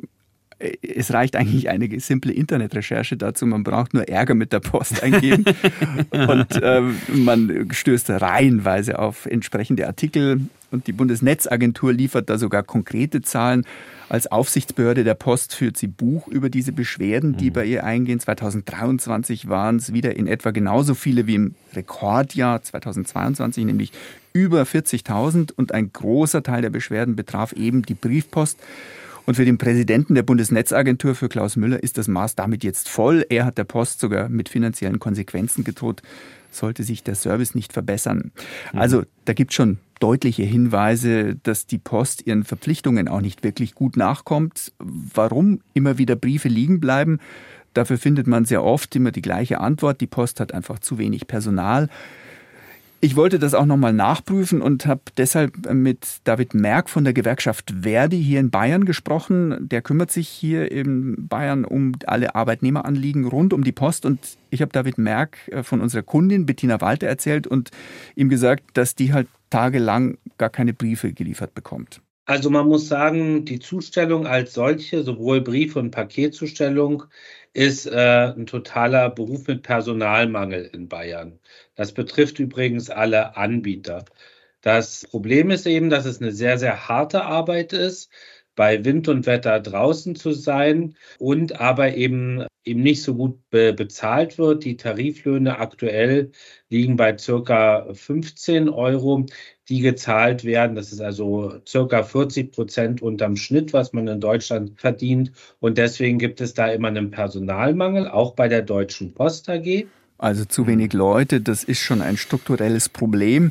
es 0.81 1.13
reicht 1.13 1.35
eigentlich 1.35 1.69
eine 1.69 1.99
simple 1.99 2.31
Internetrecherche 2.31 3.17
dazu. 3.17 3.45
Man 3.45 3.63
braucht 3.63 3.93
nur 3.93 4.07
Ärger 4.07 4.35
mit 4.35 4.53
der 4.53 4.59
Post 4.59 5.01
eingeben 5.03 5.45
und 6.11 6.61
äh, 6.61 6.81
man 7.07 7.67
stößt 7.71 8.09
reihenweise 8.09 8.99
auf 8.99 9.25
entsprechende 9.25 9.87
Artikel. 9.87 10.41
Und 10.69 10.87
die 10.87 10.93
Bundesnetzagentur 10.93 11.91
liefert 11.91 12.29
da 12.29 12.37
sogar 12.37 12.63
konkrete 12.63 13.21
Zahlen. 13.21 13.65
Als 14.07 14.31
Aufsichtsbehörde 14.31 15.03
der 15.03 15.15
Post 15.15 15.53
führt 15.53 15.77
sie 15.77 15.87
Buch 15.87 16.27
über 16.27 16.49
diese 16.49 16.71
Beschwerden, 16.71 17.35
die 17.35 17.49
mhm. 17.49 17.53
bei 17.53 17.65
ihr 17.65 17.83
eingehen. 17.83 18.19
2023 18.19 19.49
waren 19.49 19.77
es 19.77 19.93
wieder 19.93 20.15
in 20.15 20.27
etwa 20.27 20.51
genauso 20.51 20.95
viele 20.95 21.27
wie 21.27 21.35
im 21.35 21.55
Rekordjahr 21.73 22.61
2022, 22.61 23.65
nämlich 23.65 23.91
über 24.33 24.63
40.000. 24.63 25.51
Und 25.53 25.73
ein 25.73 25.91
großer 25.91 26.43
Teil 26.43 26.61
der 26.61 26.69
Beschwerden 26.69 27.15
betraf 27.15 27.51
eben 27.53 27.83
die 27.83 27.93
Briefpost. 27.93 28.57
Und 29.31 29.35
für 29.35 29.45
den 29.45 29.57
Präsidenten 29.57 30.13
der 30.13 30.23
Bundesnetzagentur, 30.23 31.15
für 31.15 31.29
Klaus 31.29 31.55
Müller, 31.55 31.81
ist 31.81 31.97
das 31.97 32.09
Maß 32.09 32.35
damit 32.35 32.65
jetzt 32.65 32.89
voll. 32.89 33.25
Er 33.29 33.45
hat 33.45 33.57
der 33.57 33.63
Post 33.63 34.01
sogar 34.01 34.27
mit 34.27 34.49
finanziellen 34.49 34.99
Konsequenzen 34.99 35.63
gedroht, 35.63 36.01
sollte 36.51 36.83
sich 36.83 37.01
der 37.01 37.15
Service 37.15 37.55
nicht 37.55 37.71
verbessern. 37.71 38.33
Mhm. 38.73 38.79
Also 38.79 39.03
da 39.23 39.31
gibt 39.31 39.51
es 39.51 39.55
schon 39.55 39.77
deutliche 40.01 40.43
Hinweise, 40.43 41.37
dass 41.43 41.65
die 41.65 41.77
Post 41.77 42.27
ihren 42.27 42.43
Verpflichtungen 42.43 43.07
auch 43.07 43.21
nicht 43.21 43.41
wirklich 43.41 43.73
gut 43.73 43.95
nachkommt. 43.95 44.73
Warum 44.79 45.61
immer 45.73 45.97
wieder 45.97 46.17
Briefe 46.17 46.49
liegen 46.49 46.81
bleiben? 46.81 47.19
Dafür 47.73 47.97
findet 47.97 48.27
man 48.27 48.43
sehr 48.43 48.65
oft 48.65 48.93
immer 48.97 49.11
die 49.11 49.21
gleiche 49.21 49.61
Antwort. 49.61 50.01
Die 50.01 50.07
Post 50.07 50.41
hat 50.41 50.53
einfach 50.53 50.79
zu 50.79 50.97
wenig 50.97 51.27
Personal. 51.27 51.87
Ich 53.03 53.15
wollte 53.15 53.39
das 53.39 53.55
auch 53.55 53.65
nochmal 53.65 53.93
nachprüfen 53.93 54.61
und 54.61 54.85
habe 54.85 55.01
deshalb 55.17 55.73
mit 55.73 56.19
David 56.23 56.53
Merck 56.53 56.87
von 56.87 57.03
der 57.03 57.13
Gewerkschaft 57.13 57.73
Verdi 57.81 58.23
hier 58.23 58.39
in 58.39 58.51
Bayern 58.51 58.85
gesprochen. 58.85 59.67
Der 59.67 59.81
kümmert 59.81 60.11
sich 60.11 60.27
hier 60.27 60.71
in 60.71 61.27
Bayern 61.27 61.65
um 61.65 61.93
alle 62.05 62.35
Arbeitnehmeranliegen 62.35 63.25
rund 63.25 63.53
um 63.53 63.63
die 63.63 63.71
Post. 63.71 64.05
Und 64.05 64.37
ich 64.51 64.61
habe 64.61 64.71
David 64.71 64.99
Merck 64.99 65.39
äh, 65.47 65.63
von 65.63 65.81
unserer 65.81 66.03
Kundin 66.03 66.45
Bettina 66.45 66.79
Walter 66.79 67.07
erzählt 67.07 67.47
und 67.47 67.71
ihm 68.15 68.29
gesagt, 68.29 68.65
dass 68.75 68.93
die 68.93 69.13
halt 69.13 69.27
tagelang 69.49 70.19
gar 70.37 70.51
keine 70.51 70.73
Briefe 70.75 71.11
geliefert 71.11 71.55
bekommt. 71.55 72.01
Also 72.25 72.51
man 72.51 72.67
muss 72.67 72.87
sagen, 72.87 73.45
die 73.45 73.59
Zustellung 73.59 74.27
als 74.27 74.53
solche, 74.53 75.01
sowohl 75.01 75.41
Brief- 75.41 75.75
und 75.75 75.89
Paketzustellung, 75.89 77.05
ist 77.53 77.85
äh, 77.85 78.33
ein 78.35 78.45
totaler 78.45 79.09
Beruf 79.09 79.47
mit 79.47 79.63
Personalmangel 79.63 80.65
in 80.73 80.87
Bayern. 80.87 81.39
Das 81.75 81.93
betrifft 81.93 82.39
übrigens 82.39 82.89
alle 82.89 83.35
Anbieter. 83.37 84.05
Das 84.61 85.07
Problem 85.09 85.49
ist 85.51 85.65
eben, 85.65 85.89
dass 85.89 86.05
es 86.05 86.21
eine 86.21 86.31
sehr, 86.31 86.57
sehr 86.57 86.87
harte 86.87 87.23
Arbeit 87.23 87.73
ist, 87.73 88.11
bei 88.55 88.83
Wind 88.85 89.07
und 89.07 89.25
Wetter 89.25 89.59
draußen 89.59 90.15
zu 90.15 90.31
sein 90.31 90.95
und 91.19 91.59
aber 91.59 91.95
eben 91.95 92.45
eben 92.63 92.83
nicht 92.83 93.01
so 93.01 93.15
gut 93.15 93.39
be 93.49 93.73
bezahlt 93.73 94.37
wird. 94.37 94.63
Die 94.65 94.77
Tariflöhne 94.77 95.59
aktuell 95.59 96.31
liegen 96.69 96.95
bei 96.95 97.17
circa 97.17 97.87
15 97.93 98.69
Euro, 98.69 99.25
die 99.69 99.79
gezahlt 99.79 100.43
werden. 100.43 100.75
Das 100.75 100.91
ist 100.91 101.01
also 101.01 101.55
circa 101.67 102.03
40 102.03 102.51
Prozent 102.51 103.01
unterm 103.01 103.35
Schnitt, 103.35 103.73
was 103.73 103.93
man 103.93 104.07
in 104.07 104.19
Deutschland 104.19 104.79
verdient. 104.79 105.31
Und 105.59 105.77
deswegen 105.77 106.19
gibt 106.19 106.41
es 106.41 106.53
da 106.53 106.67
immer 106.67 106.89
einen 106.89 107.11
Personalmangel, 107.11 108.07
auch 108.07 108.35
bei 108.35 108.47
der 108.47 108.61
Deutschen 108.61 109.13
Post 109.13 109.49
AG. 109.49 109.87
Also 110.17 110.45
zu 110.45 110.67
wenig 110.67 110.93
Leute, 110.93 111.41
das 111.41 111.63
ist 111.63 111.79
schon 111.79 112.03
ein 112.03 112.15
strukturelles 112.15 112.89
Problem. 112.89 113.49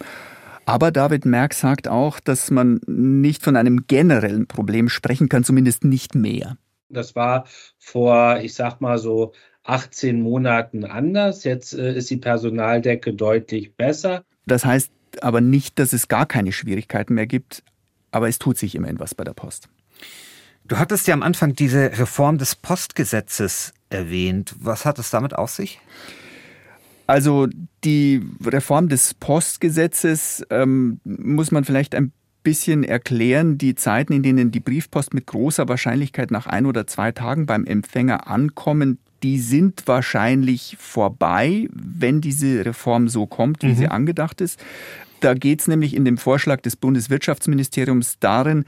Aber 0.70 0.92
David 0.92 1.24
Merck 1.24 1.52
sagt 1.52 1.88
auch, 1.88 2.20
dass 2.20 2.52
man 2.52 2.80
nicht 2.86 3.42
von 3.42 3.56
einem 3.56 3.88
generellen 3.88 4.46
Problem 4.46 4.88
sprechen 4.88 5.28
kann, 5.28 5.42
zumindest 5.42 5.82
nicht 5.82 6.14
mehr. 6.14 6.58
Das 6.88 7.16
war 7.16 7.46
vor, 7.76 8.38
ich 8.40 8.54
sag 8.54 8.80
mal 8.80 8.98
so 8.98 9.32
18 9.64 10.22
Monaten 10.22 10.84
anders. 10.84 11.42
Jetzt 11.42 11.74
äh, 11.74 11.96
ist 11.96 12.08
die 12.08 12.18
Personaldecke 12.18 13.12
deutlich 13.12 13.74
besser. 13.74 14.22
Das 14.46 14.64
heißt 14.64 14.92
aber 15.22 15.40
nicht, 15.40 15.80
dass 15.80 15.92
es 15.92 16.06
gar 16.06 16.26
keine 16.26 16.52
Schwierigkeiten 16.52 17.14
mehr 17.14 17.26
gibt, 17.26 17.64
aber 18.12 18.28
es 18.28 18.38
tut 18.38 18.56
sich 18.56 18.76
immerhin 18.76 19.00
was 19.00 19.16
bei 19.16 19.24
der 19.24 19.34
Post. 19.34 19.68
Du 20.64 20.78
hattest 20.78 21.08
ja 21.08 21.14
am 21.14 21.24
Anfang 21.24 21.56
diese 21.56 21.98
Reform 21.98 22.38
des 22.38 22.54
Postgesetzes 22.54 23.74
erwähnt. 23.88 24.54
Was 24.60 24.84
hat 24.84 25.00
es 25.00 25.10
damit 25.10 25.34
auf 25.34 25.50
sich? 25.50 25.80
Also 27.10 27.48
die 27.82 28.22
Reform 28.44 28.88
des 28.88 29.14
Postgesetzes 29.14 30.46
ähm, 30.48 31.00
muss 31.02 31.50
man 31.50 31.64
vielleicht 31.64 31.96
ein 31.96 32.12
bisschen 32.44 32.84
erklären, 32.84 33.58
die 33.58 33.74
Zeiten, 33.74 34.12
in 34.12 34.22
denen 34.22 34.52
die 34.52 34.60
Briefpost 34.60 35.12
mit 35.12 35.26
großer 35.26 35.68
Wahrscheinlichkeit 35.68 36.30
nach 36.30 36.46
ein 36.46 36.66
oder 36.66 36.86
zwei 36.86 37.10
Tagen 37.10 37.46
beim 37.46 37.64
Empfänger 37.64 38.28
ankommen, 38.28 39.00
die 39.24 39.40
sind 39.40 39.88
wahrscheinlich 39.88 40.76
vorbei, 40.78 41.68
wenn 41.72 42.20
diese 42.20 42.64
Reform 42.64 43.08
so 43.08 43.26
kommt, 43.26 43.64
wie 43.64 43.72
mhm. 43.72 43.76
sie 43.76 43.88
angedacht 43.88 44.40
ist. 44.40 44.60
Da 45.20 45.34
geht 45.34 45.60
es 45.60 45.68
nämlich 45.68 45.94
in 45.94 46.04
dem 46.04 46.18
Vorschlag 46.18 46.60
des 46.60 46.76
Bundeswirtschaftsministeriums 46.76 48.18
darin, 48.20 48.64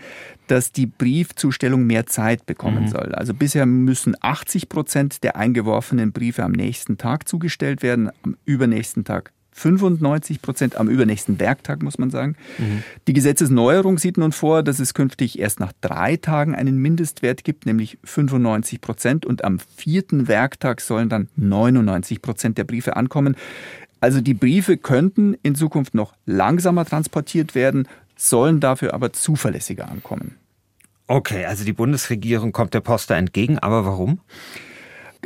dass 0.46 0.72
die 0.72 0.86
Briefzustellung 0.86 1.84
mehr 1.86 2.06
Zeit 2.06 2.46
bekommen 2.46 2.84
mhm. 2.84 2.88
soll. 2.88 3.14
Also 3.14 3.34
bisher 3.34 3.66
müssen 3.66 4.14
80 4.20 4.68
Prozent 4.68 5.24
der 5.24 5.36
eingeworfenen 5.36 6.12
Briefe 6.12 6.42
am 6.44 6.52
nächsten 6.52 6.98
Tag 6.98 7.28
zugestellt 7.28 7.82
werden, 7.82 8.10
am 8.22 8.36
übernächsten 8.44 9.04
Tag 9.04 9.32
95 9.52 10.40
Prozent 10.40 10.76
am 10.76 10.88
übernächsten 10.88 11.38
Werktag, 11.38 11.82
muss 11.82 11.98
man 11.98 12.10
sagen. 12.10 12.36
Mhm. 12.58 12.82
Die 13.06 13.12
Gesetzesneuerung 13.12 13.98
sieht 13.98 14.16
nun 14.16 14.32
vor, 14.32 14.62
dass 14.62 14.78
es 14.78 14.94
künftig 14.94 15.38
erst 15.38 15.60
nach 15.60 15.72
drei 15.80 16.16
Tagen 16.16 16.54
einen 16.54 16.78
Mindestwert 16.78 17.44
gibt, 17.44 17.66
nämlich 17.66 17.98
95 18.04 18.80
Prozent. 18.80 19.26
Und 19.26 19.44
am 19.44 19.58
vierten 19.76 20.26
Werktag 20.26 20.80
sollen 20.80 21.08
dann 21.08 21.28
99 21.36 22.22
Prozent 22.22 22.58
der 22.58 22.64
Briefe 22.64 22.96
ankommen. 22.96 23.36
Also 24.02 24.20
die 24.20 24.34
Briefe 24.34 24.78
könnten 24.78 25.34
in 25.44 25.54
Zukunft 25.54 25.94
noch 25.94 26.12
langsamer 26.26 26.84
transportiert 26.84 27.54
werden, 27.54 27.86
sollen 28.16 28.58
dafür 28.58 28.94
aber 28.94 29.12
zuverlässiger 29.12 29.88
ankommen. 29.88 30.34
Okay, 31.06 31.44
also 31.44 31.64
die 31.64 31.72
Bundesregierung 31.72 32.50
kommt 32.50 32.74
der 32.74 32.80
Post 32.80 33.10
da 33.10 33.16
entgegen, 33.16 33.60
aber 33.60 33.86
warum? 33.86 34.18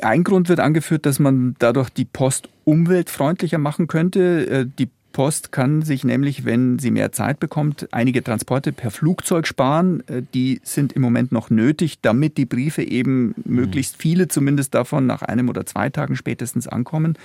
Ein 0.02 0.24
Grund 0.24 0.50
wird 0.50 0.60
angeführt, 0.60 1.06
dass 1.06 1.18
man 1.18 1.56
dadurch 1.58 1.88
die 1.88 2.04
Post 2.04 2.50
umweltfreundlicher 2.64 3.56
machen 3.56 3.86
könnte. 3.86 4.46
Äh, 4.46 4.66
die 4.78 4.90
Post 5.12 5.52
kann 5.52 5.80
sich 5.80 6.04
nämlich, 6.04 6.44
wenn 6.44 6.78
sie 6.78 6.90
mehr 6.90 7.12
Zeit 7.12 7.40
bekommt, 7.40 7.88
einige 7.92 8.22
Transporte 8.22 8.72
per 8.72 8.90
Flugzeug 8.90 9.46
sparen. 9.46 10.06
Äh, 10.06 10.20
die 10.34 10.60
sind 10.64 10.92
im 10.92 11.00
Moment 11.00 11.32
noch 11.32 11.48
nötig, 11.48 12.02
damit 12.02 12.36
die 12.36 12.44
Briefe 12.44 12.82
eben 12.82 13.34
möglichst 13.46 13.96
viele 13.96 14.28
zumindest 14.28 14.74
davon 14.74 15.06
nach 15.06 15.22
einem 15.22 15.48
oder 15.48 15.64
zwei 15.64 15.88
Tagen 15.88 16.14
spätestens 16.16 16.68
ankommen. 16.68 17.16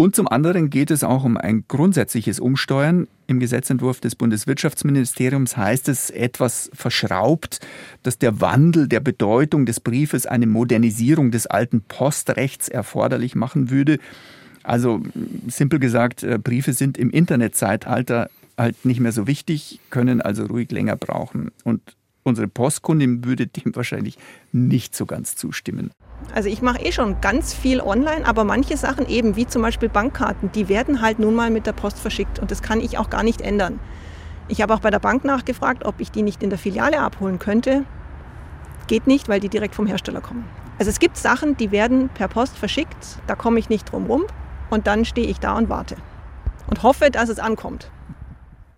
Und 0.00 0.14
zum 0.14 0.28
anderen 0.28 0.70
geht 0.70 0.92
es 0.92 1.02
auch 1.02 1.24
um 1.24 1.36
ein 1.36 1.64
grundsätzliches 1.66 2.38
Umsteuern. 2.38 3.08
Im 3.26 3.40
Gesetzentwurf 3.40 3.98
des 3.98 4.14
Bundeswirtschaftsministeriums 4.14 5.56
heißt 5.56 5.88
es 5.88 6.10
etwas 6.10 6.70
verschraubt, 6.72 7.58
dass 8.04 8.16
der 8.16 8.40
Wandel 8.40 8.86
der 8.86 9.00
Bedeutung 9.00 9.66
des 9.66 9.80
Briefes 9.80 10.24
eine 10.24 10.46
Modernisierung 10.46 11.32
des 11.32 11.48
alten 11.48 11.80
Postrechts 11.80 12.68
erforderlich 12.68 13.34
machen 13.34 13.70
würde. 13.70 13.98
Also 14.62 15.02
simpel 15.48 15.80
gesagt, 15.80 16.22
äh, 16.22 16.38
Briefe 16.38 16.74
sind 16.74 16.96
im 16.96 17.10
Internetzeitalter 17.10 18.30
halt 18.56 18.84
nicht 18.84 19.00
mehr 19.00 19.12
so 19.12 19.26
wichtig, 19.26 19.80
können 19.90 20.20
also 20.20 20.46
ruhig 20.46 20.70
länger 20.70 20.94
brauchen. 20.94 21.50
Und 21.64 21.96
unsere 22.22 22.46
Postkundin 22.46 23.24
würde 23.24 23.48
dem 23.48 23.74
wahrscheinlich 23.74 24.16
nicht 24.52 24.94
so 24.94 25.06
ganz 25.06 25.34
zustimmen. 25.34 25.90
Also 26.34 26.48
ich 26.48 26.62
mache 26.62 26.80
eh 26.80 26.92
schon 26.92 27.20
ganz 27.20 27.54
viel 27.54 27.80
online, 27.80 28.26
aber 28.26 28.44
manche 28.44 28.76
Sachen 28.76 29.08
eben, 29.08 29.36
wie 29.36 29.46
zum 29.46 29.62
Beispiel 29.62 29.88
Bankkarten, 29.88 30.52
die 30.52 30.68
werden 30.68 31.00
halt 31.00 31.18
nun 31.18 31.34
mal 31.34 31.50
mit 31.50 31.66
der 31.66 31.72
Post 31.72 31.98
verschickt 31.98 32.38
und 32.38 32.50
das 32.50 32.62
kann 32.62 32.80
ich 32.80 32.98
auch 32.98 33.10
gar 33.10 33.22
nicht 33.22 33.40
ändern. 33.40 33.80
Ich 34.48 34.62
habe 34.62 34.74
auch 34.74 34.80
bei 34.80 34.90
der 34.90 34.98
Bank 34.98 35.24
nachgefragt, 35.24 35.84
ob 35.84 36.00
ich 36.00 36.10
die 36.10 36.22
nicht 36.22 36.42
in 36.42 36.50
der 36.50 36.58
Filiale 36.58 37.00
abholen 37.00 37.38
könnte. 37.38 37.84
Geht 38.86 39.06
nicht, 39.06 39.28
weil 39.28 39.40
die 39.40 39.48
direkt 39.48 39.74
vom 39.74 39.86
Hersteller 39.86 40.20
kommen. 40.20 40.44
Also 40.78 40.90
es 40.90 41.00
gibt 41.00 41.16
Sachen, 41.16 41.56
die 41.56 41.70
werden 41.70 42.08
per 42.08 42.28
Post 42.28 42.56
verschickt, 42.56 43.18
da 43.26 43.34
komme 43.34 43.58
ich 43.58 43.68
nicht 43.68 43.90
drum 43.90 44.06
rum 44.06 44.24
und 44.70 44.86
dann 44.86 45.04
stehe 45.04 45.26
ich 45.26 45.40
da 45.40 45.56
und 45.56 45.68
warte 45.68 45.96
und 46.68 46.82
hoffe, 46.82 47.10
dass 47.10 47.28
es 47.28 47.38
ankommt. 47.38 47.90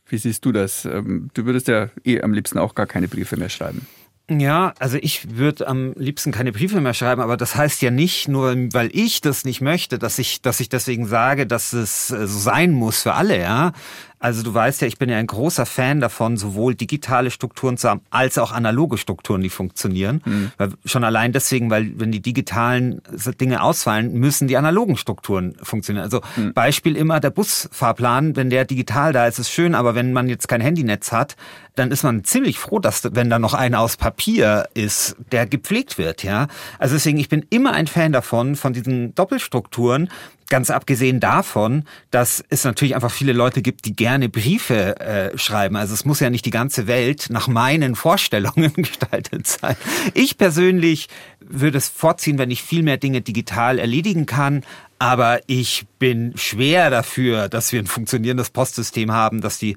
Wie 0.06 0.18
siehst 0.18 0.44
du 0.44 0.52
das? 0.52 0.84
Ähm, 0.86 1.30
du 1.34 1.44
würdest 1.44 1.68
ja 1.68 1.88
eh 2.04 2.20
am 2.22 2.32
liebsten 2.32 2.58
auch 2.58 2.74
gar 2.74 2.86
keine 2.86 3.06
Briefe 3.06 3.36
mehr 3.36 3.48
schreiben. 3.48 3.86
Ja, 4.32 4.74
also 4.78 4.96
ich 5.00 5.36
würde 5.36 5.66
am 5.66 5.92
liebsten 5.96 6.30
keine 6.30 6.52
Briefe 6.52 6.80
mehr 6.80 6.94
schreiben, 6.94 7.20
aber 7.20 7.36
das 7.36 7.56
heißt 7.56 7.82
ja 7.82 7.90
nicht 7.90 8.28
nur, 8.28 8.54
weil 8.72 8.88
ich 8.92 9.20
das 9.20 9.44
nicht 9.44 9.60
möchte, 9.60 9.98
dass 9.98 10.20
ich, 10.20 10.40
dass 10.40 10.60
ich 10.60 10.68
deswegen 10.68 11.08
sage, 11.08 11.48
dass 11.48 11.72
es 11.72 12.12
äh, 12.12 12.28
so 12.28 12.38
sein 12.38 12.70
muss 12.70 13.02
für 13.02 13.14
alle, 13.14 13.40
ja. 13.40 13.72
Also 14.20 14.42
du 14.42 14.52
weißt 14.52 14.82
ja, 14.82 14.86
ich 14.86 14.98
bin 14.98 15.08
ja 15.08 15.16
ein 15.16 15.26
großer 15.26 15.64
Fan 15.64 15.98
davon, 15.98 16.36
sowohl 16.36 16.74
digitale 16.74 17.30
Strukturen 17.30 17.78
zu 17.78 17.88
haben, 17.88 18.02
als 18.10 18.36
auch 18.36 18.52
analoge 18.52 18.98
Strukturen, 18.98 19.40
die 19.40 19.48
funktionieren. 19.48 20.20
Mhm. 20.26 20.52
Schon 20.84 21.04
allein 21.04 21.32
deswegen, 21.32 21.70
weil 21.70 21.98
wenn 21.98 22.12
die 22.12 22.20
digitalen 22.20 23.00
Dinge 23.40 23.62
ausfallen, 23.62 24.12
müssen 24.12 24.46
die 24.46 24.58
analogen 24.58 24.98
Strukturen 24.98 25.56
funktionieren. 25.62 26.04
Also 26.04 26.20
mhm. 26.36 26.52
Beispiel 26.52 26.96
immer 26.96 27.18
der 27.18 27.30
Busfahrplan, 27.30 28.36
wenn 28.36 28.50
der 28.50 28.66
digital 28.66 29.14
da 29.14 29.26
ist, 29.26 29.38
ist 29.38 29.50
schön, 29.50 29.74
aber 29.74 29.94
wenn 29.94 30.12
man 30.12 30.28
jetzt 30.28 30.48
kein 30.48 30.60
Handynetz 30.60 31.12
hat, 31.12 31.36
dann 31.76 31.90
ist 31.90 32.02
man 32.02 32.24
ziemlich 32.24 32.58
froh, 32.58 32.78
dass 32.78 33.14
wenn 33.14 33.30
da 33.30 33.38
noch 33.38 33.54
einer 33.54 33.80
aus 33.80 33.96
Papier 33.96 34.68
ist, 34.74 35.16
der 35.32 35.46
gepflegt 35.46 35.96
wird, 35.96 36.22
ja. 36.24 36.48
Also 36.78 36.94
deswegen, 36.94 37.18
ich 37.18 37.30
bin 37.30 37.46
immer 37.48 37.72
ein 37.72 37.86
Fan 37.86 38.12
davon, 38.12 38.54
von 38.54 38.74
diesen 38.74 39.14
Doppelstrukturen, 39.14 40.10
Ganz 40.50 40.68
abgesehen 40.68 41.20
davon, 41.20 41.84
dass 42.10 42.44
es 42.50 42.64
natürlich 42.64 42.96
einfach 42.96 43.12
viele 43.12 43.32
Leute 43.32 43.62
gibt, 43.62 43.84
die 43.86 43.94
gerne 43.94 44.28
Briefe 44.28 44.98
äh, 45.00 45.38
schreiben. 45.38 45.76
Also 45.76 45.94
es 45.94 46.04
muss 46.04 46.18
ja 46.18 46.28
nicht 46.28 46.44
die 46.44 46.50
ganze 46.50 46.88
Welt 46.88 47.28
nach 47.30 47.46
meinen 47.46 47.94
Vorstellungen 47.94 48.72
gestaltet 48.76 49.46
sein. 49.46 49.76
Ich 50.12 50.36
persönlich 50.36 51.08
würde 51.38 51.78
es 51.78 51.88
vorziehen, 51.88 52.36
wenn 52.36 52.50
ich 52.50 52.64
viel 52.64 52.82
mehr 52.82 52.96
Dinge 52.96 53.20
digital 53.20 53.78
erledigen 53.78 54.26
kann. 54.26 54.64
Aber 54.98 55.40
ich 55.46 55.86
bin 56.00 56.36
schwer 56.36 56.90
dafür, 56.90 57.48
dass 57.48 57.72
wir 57.72 57.80
ein 57.80 57.86
funktionierendes 57.86 58.50
Postsystem 58.50 59.12
haben, 59.12 59.40
dass 59.40 59.58
die 59.58 59.76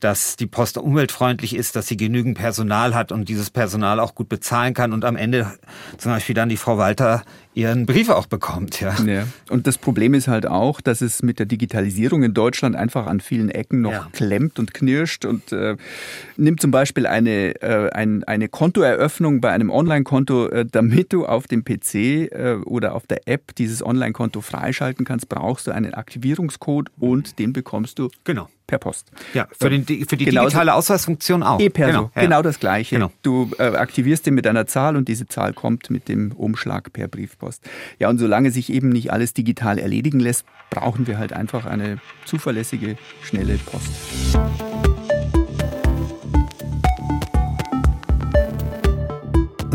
dass 0.00 0.36
die 0.36 0.46
Post 0.46 0.78
umweltfreundlich 0.78 1.56
ist, 1.56 1.74
dass 1.74 1.88
sie 1.88 1.96
genügend 1.96 2.38
Personal 2.38 2.94
hat 2.94 3.10
und 3.10 3.28
dieses 3.28 3.50
Personal 3.50 3.98
auch 3.98 4.14
gut 4.14 4.28
bezahlen 4.28 4.74
kann 4.74 4.92
und 4.92 5.04
am 5.04 5.16
Ende 5.16 5.58
zum 5.96 6.12
Beispiel 6.12 6.34
dann 6.34 6.48
die 6.48 6.56
Frau 6.56 6.78
Walter 6.78 7.24
ihren 7.58 7.86
Brief 7.86 8.08
auch 8.08 8.26
bekommt. 8.26 8.80
Ja. 8.80 8.94
ja. 9.04 9.26
Und 9.50 9.66
das 9.66 9.78
Problem 9.78 10.14
ist 10.14 10.28
halt 10.28 10.46
auch, 10.46 10.80
dass 10.80 11.00
es 11.00 11.22
mit 11.22 11.40
der 11.40 11.46
Digitalisierung 11.46 12.22
in 12.22 12.32
Deutschland 12.32 12.76
einfach 12.76 13.06
an 13.06 13.20
vielen 13.20 13.50
Ecken 13.50 13.80
noch 13.80 13.92
ja. 13.92 14.08
klemmt 14.12 14.60
und 14.60 14.72
knirscht 14.72 15.24
und 15.24 15.52
äh, 15.52 15.76
nimmt 16.36 16.60
zum 16.60 16.70
Beispiel 16.70 17.06
eine, 17.06 17.60
äh, 17.60 17.90
ein, 17.90 18.22
eine 18.24 18.48
Kontoeröffnung 18.48 19.40
bei 19.40 19.50
einem 19.50 19.70
Online-Konto, 19.70 20.48
äh, 20.48 20.66
damit 20.70 21.12
du 21.12 21.26
auf 21.26 21.48
dem 21.48 21.64
PC 21.64 21.94
äh, 21.94 22.58
oder 22.64 22.94
auf 22.94 23.06
der 23.06 23.26
App 23.26 23.54
dieses 23.56 23.84
Online-Konto 23.84 24.40
freischalten 24.40 25.04
kannst, 25.04 25.28
brauchst 25.28 25.66
du 25.66 25.72
einen 25.72 25.94
Aktivierungscode 25.94 26.90
und 26.98 27.40
den 27.40 27.52
bekommst 27.52 27.98
du 27.98 28.08
genau 28.22 28.48
per 28.68 28.78
Post. 28.78 29.10
Ja, 29.34 29.48
für, 29.50 29.70
den, 29.70 29.84
für 29.84 30.16
die 30.16 30.26
Genauso 30.26 30.50
digitale 30.50 30.74
Ausweisfunktion 30.74 31.42
auch. 31.42 31.58
E-Perso, 31.58 31.90
genau, 31.90 32.10
ja. 32.14 32.22
genau 32.22 32.42
das 32.42 32.60
Gleiche. 32.60 32.96
Genau. 32.96 33.10
Du 33.22 33.50
äh, 33.58 33.62
aktivierst 33.62 34.26
den 34.26 34.34
mit 34.34 34.46
einer 34.46 34.66
Zahl 34.66 34.94
und 34.96 35.08
diese 35.08 35.26
Zahl 35.26 35.54
kommt 35.54 35.90
mit 35.90 36.08
dem 36.08 36.32
Umschlag 36.32 36.92
per 36.92 37.08
Briefpost. 37.08 37.47
Ja, 37.98 38.08
und 38.08 38.18
solange 38.18 38.50
sich 38.50 38.72
eben 38.72 38.88
nicht 38.90 39.12
alles 39.12 39.34
digital 39.34 39.78
erledigen 39.78 40.20
lässt, 40.20 40.44
brauchen 40.70 41.06
wir 41.06 41.18
halt 41.18 41.32
einfach 41.32 41.66
eine 41.66 41.98
zuverlässige, 42.24 42.96
schnelle 43.22 43.58
Post. 43.58 43.90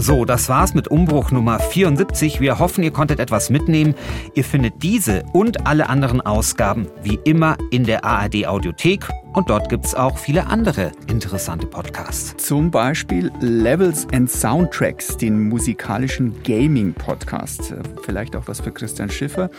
So, 0.06 0.26
das 0.26 0.50
war's 0.50 0.74
mit 0.74 0.90
Umbruch 0.90 1.32
Nummer 1.32 1.60
74. 1.60 2.42
Wir 2.42 2.60
hoffen, 2.60 2.84
ihr 2.84 2.92
konntet 2.92 3.22
etwas 3.22 3.50
mitnehmen. 3.50 3.96
Ihr 4.34 4.44
findet 4.44 4.84
diese 4.84 5.24
und 5.32 5.66
alle 5.66 5.88
anderen 5.88 6.20
Ausgaben 6.20 6.90
wie 7.04 7.20
immer 7.24 7.56
in 7.72 7.86
der 7.86 8.04
ARD 8.04 8.46
Audiothek 8.46 9.08
und 9.34 9.50
dort 9.50 9.69
gibt's 9.69 9.96
auch 9.96 10.17
viele 10.17 10.48
andere 10.48 10.91
interessante 11.08 11.67
Podcasts. 11.67 12.36
Zum 12.38 12.72
Beispiel 12.72 13.32
Levels 13.39 14.08
and 14.13 14.30
Soundtracks, 14.30 15.17
den 15.17 15.50
musikalischen 15.50 16.41
Gaming-Podcast. 16.43 17.72
Äh, 17.72 17.84
vielleicht 18.04 18.36
auch 18.36 18.48
was 18.48 18.62
für 18.62 18.72
Christian 18.72 19.10
Schiffer. 19.10 19.50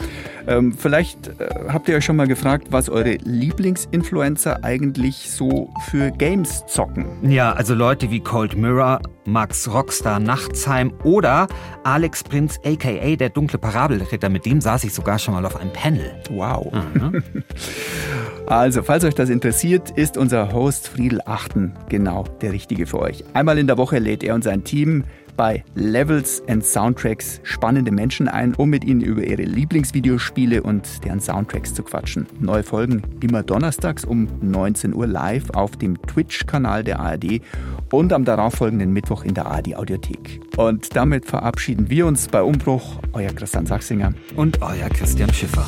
Ähm, 0.46 0.72
vielleicht 0.72 1.28
äh, 1.40 1.48
habt 1.68 1.88
ihr 1.88 1.96
euch 1.96 2.04
schon 2.04 2.16
mal 2.16 2.28
gefragt, 2.28 2.68
was 2.70 2.88
eure 2.88 3.14
Lieblingsinfluencer 3.24 4.64
eigentlich 4.64 5.30
so 5.30 5.70
für 5.88 6.10
Games 6.10 6.64
zocken. 6.66 7.06
Ja, 7.28 7.52
also 7.52 7.74
Leute 7.74 8.10
wie 8.10 8.20
Cold 8.20 8.56
Mirror, 8.56 9.00
Max 9.26 9.72
Rockstar 9.72 10.20
Nachtsheim 10.20 10.92
oder 11.02 11.48
Alex 11.82 12.22
Prinz, 12.22 12.58
aka 12.64 13.16
der 13.16 13.30
dunkle 13.30 13.58
Parabelritter. 13.58 14.28
Mit 14.28 14.46
dem 14.46 14.60
saß 14.60 14.84
ich 14.84 14.94
sogar 14.94 15.18
schon 15.18 15.34
mal 15.34 15.44
auf 15.44 15.56
einem 15.56 15.72
Panel. 15.72 16.14
Wow. 16.30 16.72
Mhm. 16.72 17.22
also, 18.46 18.82
falls 18.82 19.04
euch 19.04 19.14
das 19.14 19.30
interessiert, 19.30 19.90
ist 19.90 20.16
unser 20.16 20.52
Host 20.52 20.88
Friedel 20.88 21.20
Achten 21.24 21.72
genau 21.88 22.24
der 22.42 22.52
Richtige 22.52 22.86
für 22.86 23.00
euch. 23.00 23.24
Einmal 23.32 23.58
in 23.58 23.66
der 23.66 23.78
Woche 23.78 23.98
lädt 23.98 24.22
er 24.22 24.34
und 24.34 24.44
sein 24.44 24.64
Team 24.64 25.04
bei 25.36 25.64
Levels 25.74 26.42
and 26.48 26.64
Soundtracks 26.64 27.40
spannende 27.42 27.90
Menschen 27.90 28.28
ein, 28.28 28.54
um 28.54 28.70
mit 28.70 28.84
ihnen 28.84 29.00
über 29.00 29.24
ihre 29.24 29.42
Lieblingsvideospiele 29.42 30.62
und 30.62 31.04
deren 31.04 31.20
Soundtracks 31.20 31.74
zu 31.74 31.82
quatschen. 31.82 32.26
Neue 32.40 32.62
Folgen 32.62 33.02
immer 33.20 33.42
donnerstags 33.42 34.04
um 34.04 34.28
19 34.40 34.94
Uhr 34.94 35.06
live 35.06 35.50
auf 35.50 35.76
dem 35.76 36.00
Twitch-Kanal 36.02 36.84
der 36.84 37.00
ARD 37.00 37.40
und 37.90 38.12
am 38.12 38.24
darauffolgenden 38.24 38.92
Mittwoch 38.92 39.24
in 39.24 39.34
der 39.34 39.46
ARD 39.46 39.76
Audiothek. 39.76 40.40
Und 40.56 40.94
damit 40.94 41.24
verabschieden 41.24 41.90
wir 41.90 42.06
uns 42.06 42.28
bei 42.28 42.42
Umbruch. 42.42 43.00
Euer 43.12 43.32
Christian 43.32 43.66
Sachsinger 43.66 44.12
und 44.36 44.60
euer 44.62 44.88
Christian 44.90 45.32
Schiffer. 45.32 45.66